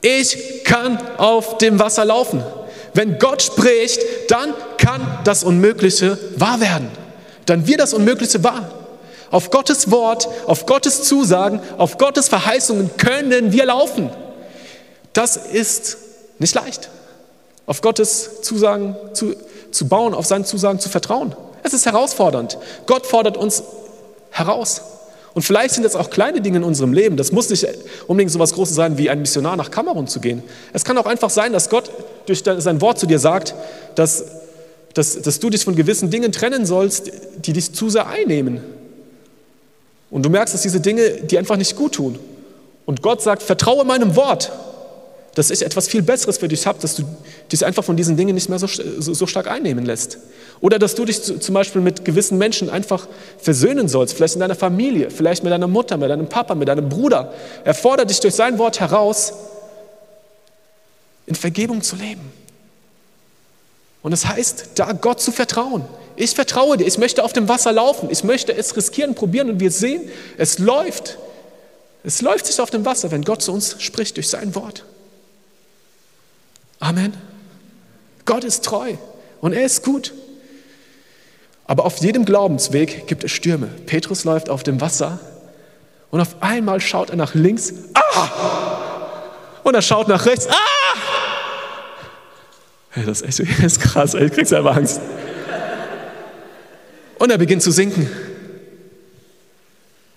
[0.00, 2.42] Ich kann auf dem Wasser laufen.
[2.94, 6.88] Wenn Gott spricht, dann kann das Unmögliche wahr werden.
[7.46, 8.68] Dann wird das Unmögliche wahr.
[9.30, 14.10] Auf Gottes Wort, auf Gottes Zusagen, auf Gottes Verheißungen können wir laufen.
[15.18, 15.96] Das ist
[16.38, 16.90] nicht leicht.
[17.66, 19.34] Auf Gottes Zusagen zu,
[19.72, 21.34] zu bauen, auf seine Zusagen zu vertrauen.
[21.64, 22.56] Es ist herausfordernd.
[22.86, 23.64] Gott fordert uns
[24.30, 24.80] heraus.
[25.34, 27.16] Und vielleicht sind es auch kleine Dinge in unserem Leben.
[27.16, 27.66] Das muss nicht
[28.06, 30.44] unbedingt so etwas Großes sein, wie ein Missionar nach Kamerun zu gehen.
[30.72, 31.90] Es kann auch einfach sein, dass Gott
[32.26, 33.56] durch sein Wort zu dir sagt,
[33.96, 34.24] dass,
[34.94, 37.10] dass, dass du dich von gewissen Dingen trennen sollst,
[37.44, 38.62] die dich zu sehr einnehmen.
[40.12, 42.20] Und du merkst, dass diese Dinge dir einfach nicht gut tun.
[42.86, 44.52] Und Gott sagt, vertraue meinem Wort,
[45.34, 47.04] dass ich etwas viel Besseres für dich habe, dass du
[47.52, 50.18] dich einfach von diesen Dingen nicht mehr so, so, so stark einnehmen lässt.
[50.60, 53.06] Oder dass du dich zu, zum Beispiel mit gewissen Menschen einfach
[53.38, 56.88] versöhnen sollst, vielleicht in deiner Familie, vielleicht mit deiner Mutter, mit deinem Papa, mit deinem
[56.88, 57.32] Bruder.
[57.64, 59.32] Er fordert dich durch sein Wort heraus,
[61.26, 62.32] in Vergebung zu leben.
[64.02, 65.84] Und das heißt, da Gott zu vertrauen,
[66.16, 69.60] ich vertraue dir, ich möchte auf dem Wasser laufen, ich möchte es riskieren, probieren und
[69.60, 71.18] wir sehen, es läuft.
[72.02, 74.84] Es läuft sich auf dem Wasser, wenn Gott zu uns spricht durch sein Wort.
[76.80, 77.14] Amen.
[78.24, 78.94] Gott ist treu
[79.40, 80.12] und er ist gut.
[81.66, 83.68] Aber auf jedem Glaubensweg gibt es Stürme.
[83.86, 85.20] Petrus läuft auf dem Wasser
[86.10, 87.72] und auf einmal schaut er nach links.
[87.94, 88.28] Ah!
[89.64, 90.48] Und er schaut nach rechts.
[90.48, 90.54] Ah!
[92.90, 95.00] Hey, das ist echt das ist krass, ey, ich krieg selber Angst.
[97.18, 98.10] Und er beginnt zu sinken.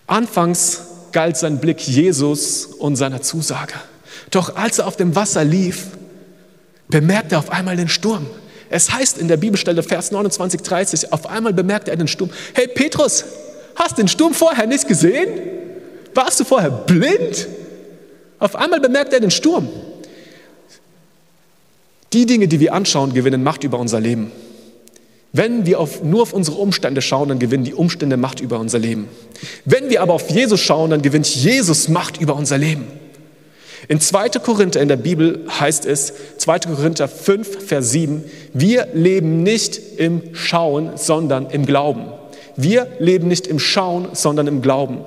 [0.07, 0.82] Anfangs
[1.12, 3.74] galt sein Blick Jesus und seiner Zusage.
[4.30, 5.88] Doch als er auf dem Wasser lief,
[6.92, 8.28] bemerkte er auf einmal den Sturm.
[8.70, 12.30] Es heißt in der Bibelstelle Vers 29, 30, auf einmal bemerkte er den Sturm.
[12.54, 13.26] Hey Petrus,
[13.76, 15.28] hast den Sturm vorher nicht gesehen?
[16.14, 17.48] Warst du vorher blind?
[18.39, 19.68] Auf einmal bemerkte er den Sturm.
[22.14, 24.32] Die Dinge, die wir anschauen, gewinnen Macht über unser Leben.
[25.34, 28.80] Wenn wir auf, nur auf unsere Umstände schauen, dann gewinnen die Umstände Macht über unser
[28.80, 29.08] Leben.
[29.64, 32.86] Wenn wir aber auf Jesus schauen, dann gewinnt Jesus Macht über unser Leben.
[33.88, 34.30] In 2.
[34.30, 36.60] Korinther in der Bibel heißt es, 2.
[36.60, 38.24] Korinther 5, Vers 7,
[38.54, 42.12] wir leben nicht im Schauen, sondern im Glauben.
[42.56, 45.00] Wir leben nicht im Schauen, sondern im Glauben.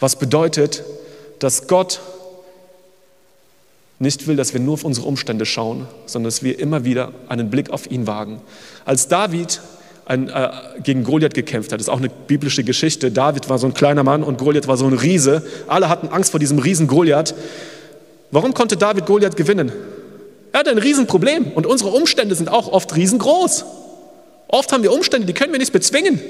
[0.00, 0.82] Was bedeutet,
[1.38, 2.00] dass Gott
[3.98, 7.50] nicht will, dass wir nur auf unsere Umstände schauen, sondern dass wir immer wieder einen
[7.50, 8.40] Blick auf ihn wagen.
[8.84, 9.60] Als David
[10.04, 10.50] ein, äh,
[10.82, 11.80] gegen Goliath gekämpft hat.
[11.80, 13.10] Das ist auch eine biblische Geschichte.
[13.10, 15.42] David war so ein kleiner Mann und Goliath war so ein Riese.
[15.66, 17.34] Alle hatten Angst vor diesem Riesen Goliath.
[18.30, 19.72] Warum konnte David Goliath gewinnen?
[20.52, 23.64] Er hatte ein Riesenproblem und unsere Umstände sind auch oft riesengroß.
[24.48, 26.20] Oft haben wir Umstände, die können wir nicht bezwingen.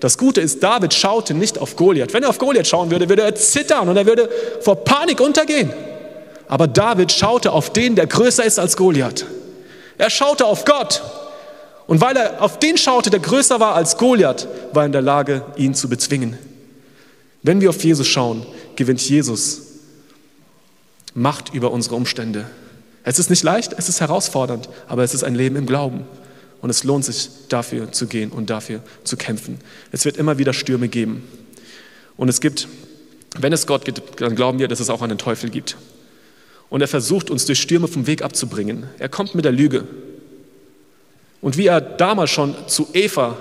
[0.00, 2.12] Das Gute ist, David schaute nicht auf Goliath.
[2.12, 4.28] Wenn er auf Goliath schauen würde, würde er zittern und er würde
[4.60, 5.72] vor Panik untergehen.
[6.48, 9.24] Aber David schaute auf den, der größer ist als Goliath.
[9.96, 11.02] Er schaute auf Gott.
[11.92, 15.02] Und weil er auf den schaute, der größer war als Goliath, war er in der
[15.02, 16.38] Lage, ihn zu bezwingen.
[17.42, 19.60] Wenn wir auf Jesus schauen, gewinnt Jesus
[21.12, 22.46] Macht über unsere Umstände.
[23.04, 26.06] Es ist nicht leicht, es ist herausfordernd, aber es ist ein Leben im Glauben.
[26.62, 29.58] Und es lohnt sich, dafür zu gehen und dafür zu kämpfen.
[29.90, 31.28] Es wird immer wieder Stürme geben.
[32.16, 32.68] Und es gibt,
[33.38, 35.76] wenn es Gott gibt, dann glauben wir, dass es auch einen Teufel gibt.
[36.70, 38.84] Und er versucht uns durch Stürme vom Weg abzubringen.
[38.98, 39.86] Er kommt mit der Lüge.
[41.42, 43.36] Und wie er damals schon zu Eva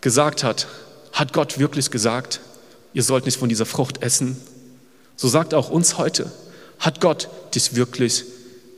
[0.00, 0.68] gesagt hat,
[1.12, 2.40] hat Gott wirklich gesagt,
[2.92, 4.36] ihr sollt nicht von dieser Frucht essen.
[5.16, 6.30] So sagt auch uns heute,
[6.78, 8.24] hat Gott dich wirklich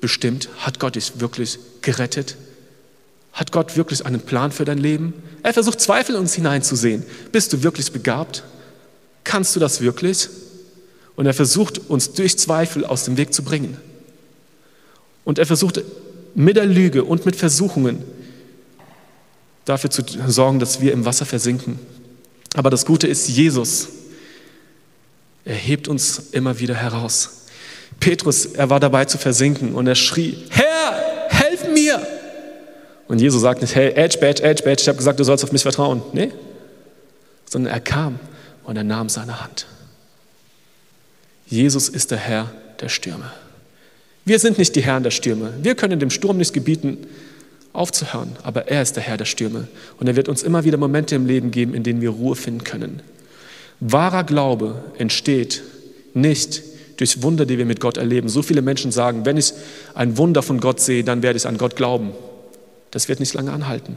[0.00, 0.48] bestimmt?
[0.58, 2.36] Hat Gott dich wirklich gerettet?
[3.32, 5.14] Hat Gott wirklich einen Plan für dein Leben?
[5.42, 7.04] Er versucht Zweifel in uns hineinzusehen.
[7.32, 8.44] Bist du wirklich begabt?
[9.24, 10.28] Kannst du das wirklich?
[11.16, 13.76] Und er versucht uns durch Zweifel aus dem Weg zu bringen.
[15.24, 15.80] Und er versucht
[16.34, 18.02] mit der Lüge und mit Versuchungen
[19.64, 21.78] dafür zu sorgen, dass wir im Wasser versinken.
[22.54, 23.88] Aber das Gute ist, Jesus,
[25.44, 27.46] er hebt uns immer wieder heraus.
[28.00, 32.04] Petrus, er war dabei zu versinken und er schrie, Herr, helf mir!
[33.08, 35.52] Und Jesus sagt nicht, hey, Edge, Badge, Edge, Badge, ich habe gesagt, du sollst auf
[35.52, 36.02] mich vertrauen.
[36.12, 36.32] Nee,
[37.52, 38.18] sondern er kam
[38.64, 39.66] und er nahm seine Hand.
[41.46, 42.50] Jesus ist der Herr
[42.80, 43.30] der Stürme.
[44.24, 45.52] Wir sind nicht die Herren der Stürme.
[45.60, 47.06] Wir können dem Sturm nicht gebieten,
[47.72, 49.68] aufzuhören, aber er ist der Herr der Stürme.
[49.98, 52.64] Und er wird uns immer wieder Momente im Leben geben, in denen wir Ruhe finden
[52.64, 53.02] können.
[53.80, 55.62] Wahrer Glaube entsteht
[56.14, 56.62] nicht
[56.98, 58.28] durch Wunder, die wir mit Gott erleben.
[58.28, 59.52] So viele Menschen sagen, wenn ich
[59.94, 62.12] ein Wunder von Gott sehe, dann werde ich an Gott glauben.
[62.90, 63.96] Das wird nicht lange anhalten.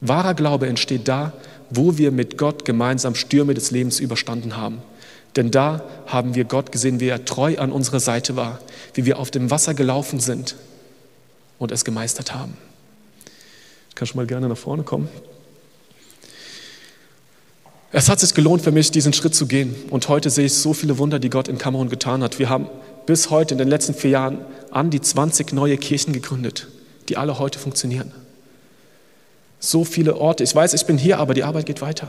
[0.00, 1.34] Wahrer Glaube entsteht da,
[1.68, 4.78] wo wir mit Gott gemeinsam Stürme des Lebens überstanden haben.
[5.36, 8.58] Denn da haben wir Gott gesehen, wie er treu an unserer Seite war,
[8.94, 10.56] wie wir auf dem Wasser gelaufen sind
[11.58, 12.56] und es gemeistert haben.
[14.00, 15.08] Ich kann schon mal gerne nach vorne kommen.
[17.92, 19.74] Es hat sich gelohnt für mich, diesen Schritt zu gehen.
[19.90, 22.38] Und heute sehe ich so viele Wunder, die Gott in Kamerun getan hat.
[22.38, 22.70] Wir haben
[23.04, 24.38] bis heute in den letzten vier Jahren
[24.70, 26.68] an die 20 neue Kirchen gegründet
[27.10, 28.12] die alle heute funktionieren.
[29.58, 30.44] So viele Orte.
[30.44, 32.08] Ich weiß, ich bin hier, aber die Arbeit geht weiter.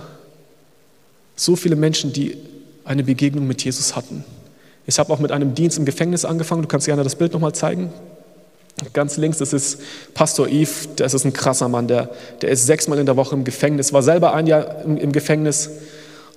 [1.35, 2.37] So viele Menschen, die
[2.85, 4.23] eine Begegnung mit Jesus hatten.
[4.85, 6.61] Ich habe auch mit einem Dienst im Gefängnis angefangen.
[6.61, 7.91] Du kannst gerne das Bild nochmal zeigen.
[8.93, 9.79] Ganz links, das ist
[10.13, 12.09] Pastor Yves, das ist ein krasser Mann, der,
[12.41, 15.69] der ist sechsmal in der Woche im Gefängnis, war selber ein Jahr im, im Gefängnis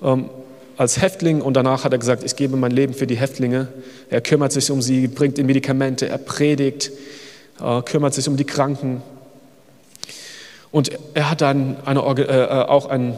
[0.03, 0.28] ähm,
[0.76, 3.68] als Häftling und danach hat er gesagt, ich gebe mein Leben für die Häftlinge.
[4.11, 6.91] Er kümmert sich um sie, bringt ihnen Medikamente, er predigt,
[7.61, 9.03] äh, kümmert sich um die Kranken.
[10.70, 13.14] Und er hat dann eine, äh, auch ein,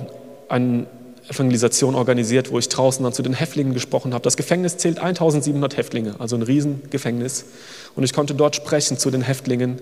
[0.48, 0.86] eine
[1.28, 4.22] Evangelisation organisiert, wo ich draußen dann zu den Häftlingen gesprochen habe.
[4.22, 7.46] Das Gefängnis zählt 1700 Häftlinge, also ein Riesengefängnis.
[7.96, 9.80] Und ich konnte dort sprechen zu den Häftlingen.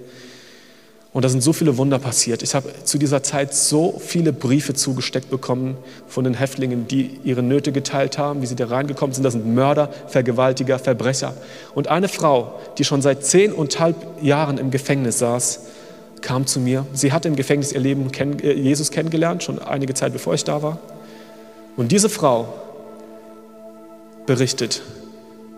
[1.12, 2.42] Und da sind so viele Wunder passiert.
[2.42, 5.76] Ich habe zu dieser Zeit so viele Briefe zugesteckt bekommen
[6.08, 9.22] von den Häftlingen, die ihre Nöte geteilt haben, wie sie da reingekommen sind.
[9.22, 11.34] Das sind Mörder, Vergewaltiger, Verbrecher.
[11.74, 15.60] Und eine Frau, die schon seit zehn und halb Jahren im Gefängnis saß,
[16.20, 16.84] kam zu mir.
[16.94, 20.62] Sie hatte im Gefängnis ihr Leben äh, Jesus kennengelernt, schon einige Zeit bevor ich da
[20.62, 20.78] war.
[21.76, 22.52] Und diese Frau
[24.26, 24.82] berichtet,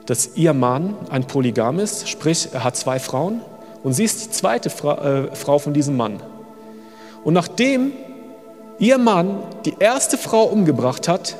[0.07, 3.41] dass ihr Mann ein Polygam ist, sprich, er hat zwei Frauen
[3.83, 6.21] und sie ist die zweite Fra äh, Frau von diesem Mann.
[7.25, 7.93] Und nachdem
[8.79, 11.37] ihr Mann die erste Frau umgebracht hat,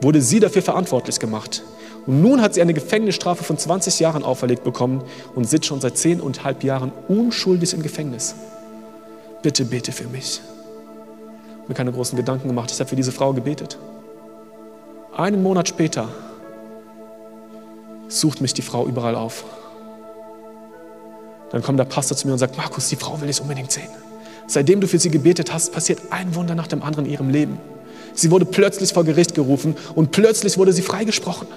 [0.00, 1.62] wurde sie dafür verantwortlich gemacht.
[2.06, 5.02] Und nun hat sie eine Gefängnisstrafe von 20 Jahren auferlegt bekommen
[5.34, 8.34] und sitzt schon seit zehn und halb Jahren unschuldig im Gefängnis.
[9.40, 10.42] Bitte bete für mich.
[10.42, 12.70] Ich habe mir keine großen Gedanken gemacht.
[12.70, 13.78] Ich habe für diese Frau gebetet.
[15.16, 16.08] Einen Monat später
[18.08, 19.44] sucht mich die Frau überall auf.
[21.50, 23.88] Dann kommt der Pastor zu mir und sagt, Markus, die Frau will ich unbedingt sehen.
[24.46, 27.58] Seitdem du für sie gebetet hast, passiert ein Wunder nach dem anderen in ihrem Leben.
[28.14, 31.48] Sie wurde plötzlich vor Gericht gerufen und plötzlich wurde sie freigesprochen.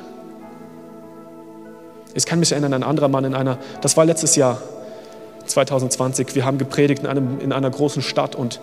[2.14, 4.62] Ich kann mich erinnern, ein anderer Mann in einer, das war letztes Jahr,
[5.46, 8.60] 2020, wir haben gepredigt in, einem, in einer großen Stadt und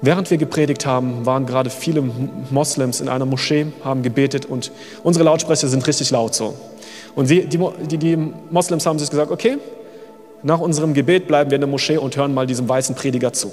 [0.00, 2.02] während wir gepredigt haben, waren gerade viele
[2.50, 4.70] Moslems in einer Moschee, haben gebetet und
[5.02, 6.54] unsere Lautsprecher sind richtig laut so.
[7.14, 8.16] Und die, die, die
[8.50, 9.58] Moslems haben sich gesagt, okay,
[10.42, 13.52] nach unserem Gebet bleiben wir in der Moschee und hören mal diesem weißen Prediger zu.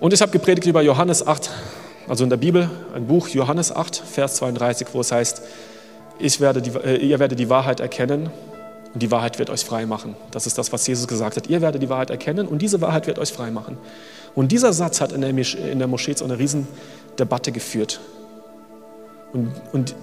[0.00, 1.50] Und ich habe gepredigt über Johannes 8,
[2.06, 5.42] also in der Bibel, ein Buch, Johannes 8, Vers 32, wo es heißt,
[6.18, 8.30] ich werde die, äh, ihr werdet die Wahrheit erkennen
[8.94, 10.16] und die Wahrheit wird euch frei machen.
[10.30, 11.48] Das ist das, was Jesus gesagt hat.
[11.48, 13.76] Ihr werdet die Wahrheit erkennen und diese Wahrheit wird euch frei machen.
[14.34, 16.68] Und dieser Satz hat in der, in der Moschee zu einer riesen
[17.18, 18.00] Debatte geführt.
[19.32, 19.94] Und, und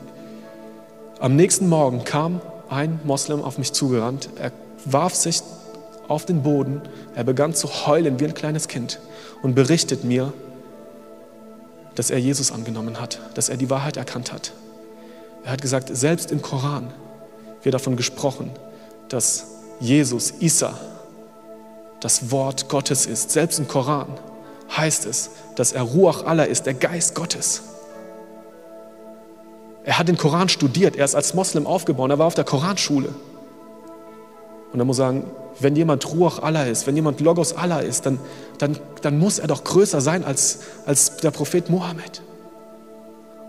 [1.20, 4.30] am nächsten Morgen kam ein Moslem auf mich zugerannt.
[4.38, 4.51] Er
[4.86, 5.41] warf sich
[6.07, 6.82] auf den Boden.
[7.16, 8.99] Er begann zu heulen wie ein kleines Kind
[9.41, 10.34] und berichtet mir,
[11.95, 14.51] dass er Jesus angenommen hat, dass er die Wahrheit erkannt hat.
[15.43, 16.91] Er hat gesagt, selbst im Koran
[17.63, 18.51] wird davon gesprochen,
[19.09, 19.45] dass
[19.80, 20.78] Jesus, Isa,
[22.01, 23.32] das Wort Gottes ist.
[23.32, 24.07] Selbst im Koran
[24.76, 27.61] heißt es, dass er Ruach Allah ist, der Geist Gottes.
[29.86, 33.10] Er hat den Koran studiert, er ist als Moslem aufgebaut, er war auf der Koranschule.
[34.74, 35.26] Und er muss sagen,
[35.60, 38.20] wenn jemand Ruach Allah ist, wenn jemand Logos Allah ist, dann,
[38.58, 42.22] dann, dann muss er doch größer sein als, als der Prophet Mohammed.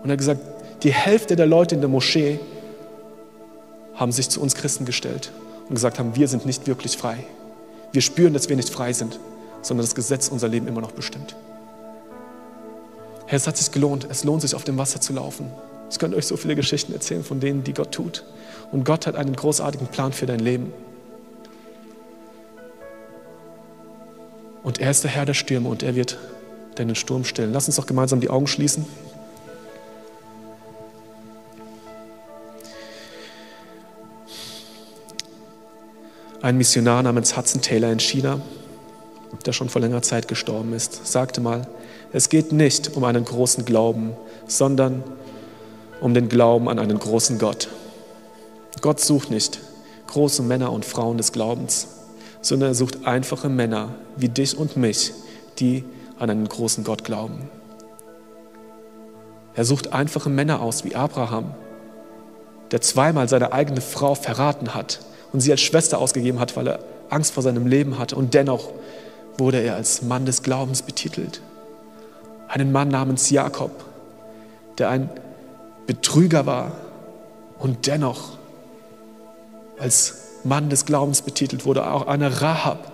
[0.03, 0.41] Und er hat gesagt,
[0.83, 2.39] die Hälfte der Leute in der Moschee
[3.95, 5.31] haben sich zu uns Christen gestellt
[5.67, 7.17] und gesagt haben, wir sind nicht wirklich frei.
[7.91, 9.19] Wir spüren, dass wir nicht frei sind,
[9.63, 11.35] sondern das Gesetz unser Leben immer noch bestimmt.
[13.25, 14.07] Herr, es hat sich gelohnt.
[14.09, 15.51] Es lohnt sich, auf dem Wasser zu laufen.
[15.89, 18.25] Ich könnte euch so viele Geschichten erzählen von denen, die Gott tut.
[18.71, 20.73] Und Gott hat einen großartigen Plan für dein Leben.
[24.63, 26.17] Und er ist der Herr der Stürme und er wird
[26.75, 27.53] deinen Sturm stillen.
[27.53, 28.85] Lass uns doch gemeinsam die Augen schließen.
[36.41, 38.41] Ein Missionar namens Hudson Taylor in China,
[39.45, 41.67] der schon vor längerer Zeit gestorben ist, sagte mal,
[42.13, 44.11] es geht nicht um einen großen Glauben,
[44.47, 45.17] sondern um
[46.01, 47.69] den Glauben an einen großen Gott.
[48.81, 49.59] Gott sucht nicht
[50.07, 51.87] große Männer und Frauen des Glaubens,
[52.41, 55.13] sondern er sucht einfache Männer wie dich und mich,
[55.59, 55.83] die
[56.17, 57.49] an einen großen Gott glauben.
[59.53, 61.53] Er sucht einfache Männer aus wie Abraham,
[62.71, 64.99] der zweimal seine eigene Frau verraten hat
[65.33, 66.79] und sie als Schwester ausgegeben hat, weil er
[67.09, 68.15] Angst vor seinem Leben hatte.
[68.15, 68.71] Und dennoch
[69.37, 71.41] wurde er als Mann des Glaubens betitelt.
[72.47, 73.71] Einen Mann namens Jakob,
[74.77, 75.09] der ein
[75.87, 76.73] Betrüger war
[77.57, 78.37] und dennoch
[79.79, 81.89] als Mann des Glaubens betitelt wurde.
[81.89, 82.91] Auch eine Rahab,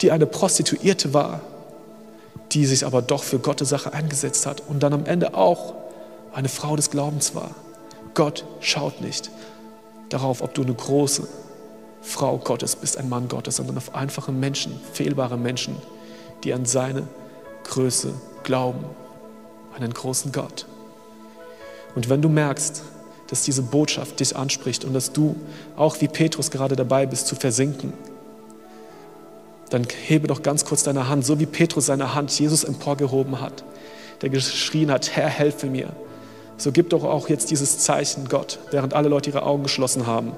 [0.00, 1.40] die eine Prostituierte war,
[2.52, 5.74] die sich aber doch für Gottes Sache eingesetzt hat und dann am Ende auch
[6.32, 7.50] eine Frau des Glaubens war.
[8.14, 9.30] Gott schaut nicht
[10.08, 11.26] darauf, ob du eine große
[12.00, 15.76] Frau Gottes bist, ein Mann Gottes, sondern auf einfache Menschen, fehlbare Menschen,
[16.44, 17.08] die an seine
[17.64, 18.12] Größe
[18.42, 18.84] glauben,
[19.76, 20.66] einen großen Gott.
[21.94, 22.82] Und wenn du merkst,
[23.28, 25.36] dass diese Botschaft dich anspricht und dass du
[25.76, 27.92] auch wie Petrus gerade dabei bist zu versinken,
[29.70, 33.64] dann hebe doch ganz kurz deine Hand, so wie Petrus seine Hand Jesus emporgehoben hat,
[34.22, 35.88] der geschrien hat, Herr, helfe mir.
[36.56, 40.32] So gib doch auch jetzt dieses Zeichen, Gott, während alle Leute ihre Augen geschlossen haben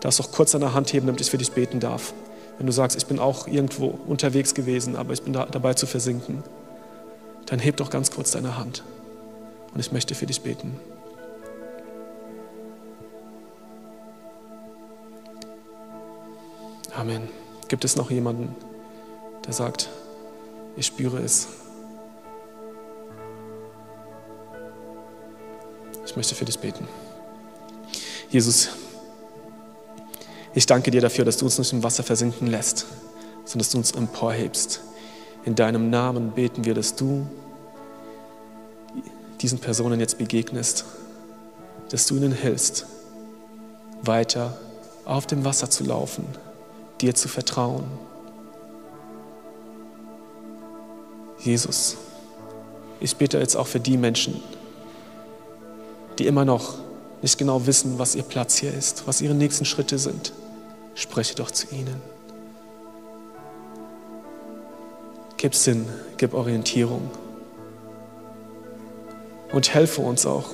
[0.00, 2.12] darfst doch kurz deine Hand heben, damit ich für dich beten darf.
[2.58, 5.86] Wenn du sagst, ich bin auch irgendwo unterwegs gewesen, aber ich bin da, dabei zu
[5.86, 6.42] versinken,
[7.46, 8.82] dann heb doch ganz kurz deine Hand
[9.72, 10.78] und ich möchte für dich beten.
[16.94, 17.28] Amen.
[17.68, 18.54] Gibt es noch jemanden,
[19.46, 19.88] der sagt,
[20.76, 21.48] ich spüre es?
[26.04, 26.88] Ich möchte für dich beten.
[28.28, 28.70] Jesus,
[30.52, 32.86] ich danke dir dafür, dass du uns nicht im Wasser versinken lässt,
[33.44, 34.80] sondern dass du uns emporhebst.
[35.44, 37.26] In deinem Namen beten wir, dass du
[39.40, 40.84] diesen Personen jetzt begegnest,
[41.90, 42.86] dass du ihnen hilfst,
[44.02, 44.58] weiter
[45.04, 46.24] auf dem Wasser zu laufen,
[47.00, 47.84] dir zu vertrauen.
[51.38, 51.96] Jesus,
[53.00, 54.42] ich bitte jetzt auch für die Menschen,
[56.18, 56.74] die immer noch
[57.22, 60.32] nicht genau wissen, was ihr Platz hier ist, was ihre nächsten Schritte sind.
[60.94, 62.00] Spreche doch zu ihnen.
[65.38, 65.86] Gib Sinn,
[66.18, 67.10] gib Orientierung
[69.52, 70.50] und helfe uns auch,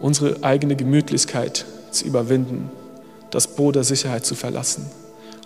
[0.00, 2.70] unsere eigene Gemütlichkeit zu überwinden,
[3.30, 4.86] das Boot der Sicherheit zu verlassen,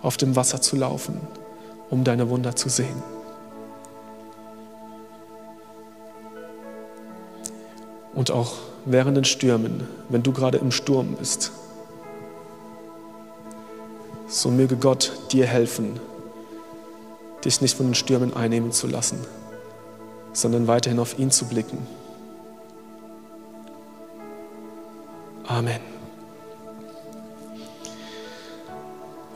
[0.01, 1.19] auf dem Wasser zu laufen,
[1.89, 3.01] um deine Wunder zu sehen.
[8.13, 8.53] Und auch
[8.85, 11.51] während den Stürmen, wenn du gerade im Sturm bist,
[14.27, 15.99] so möge Gott dir helfen,
[17.43, 19.19] dich nicht von den Stürmen einnehmen zu lassen,
[20.33, 21.77] sondern weiterhin auf ihn zu blicken.
[25.47, 25.79] Amen.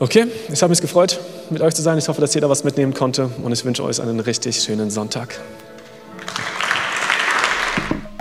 [0.00, 1.18] Okay, ich habe mich gefreut,
[1.50, 1.98] mit euch zu sein.
[1.98, 5.40] Ich hoffe, dass jeder was mitnehmen konnte und ich wünsche euch einen richtig schönen Sonntag.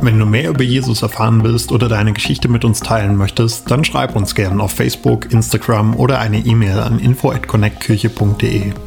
[0.01, 3.83] Wenn du mehr über Jesus erfahren willst oder deine Geschichte mit uns teilen möchtest, dann
[3.83, 8.86] schreib uns gerne auf Facebook, Instagram oder eine E-Mail an info@connectkirche.de.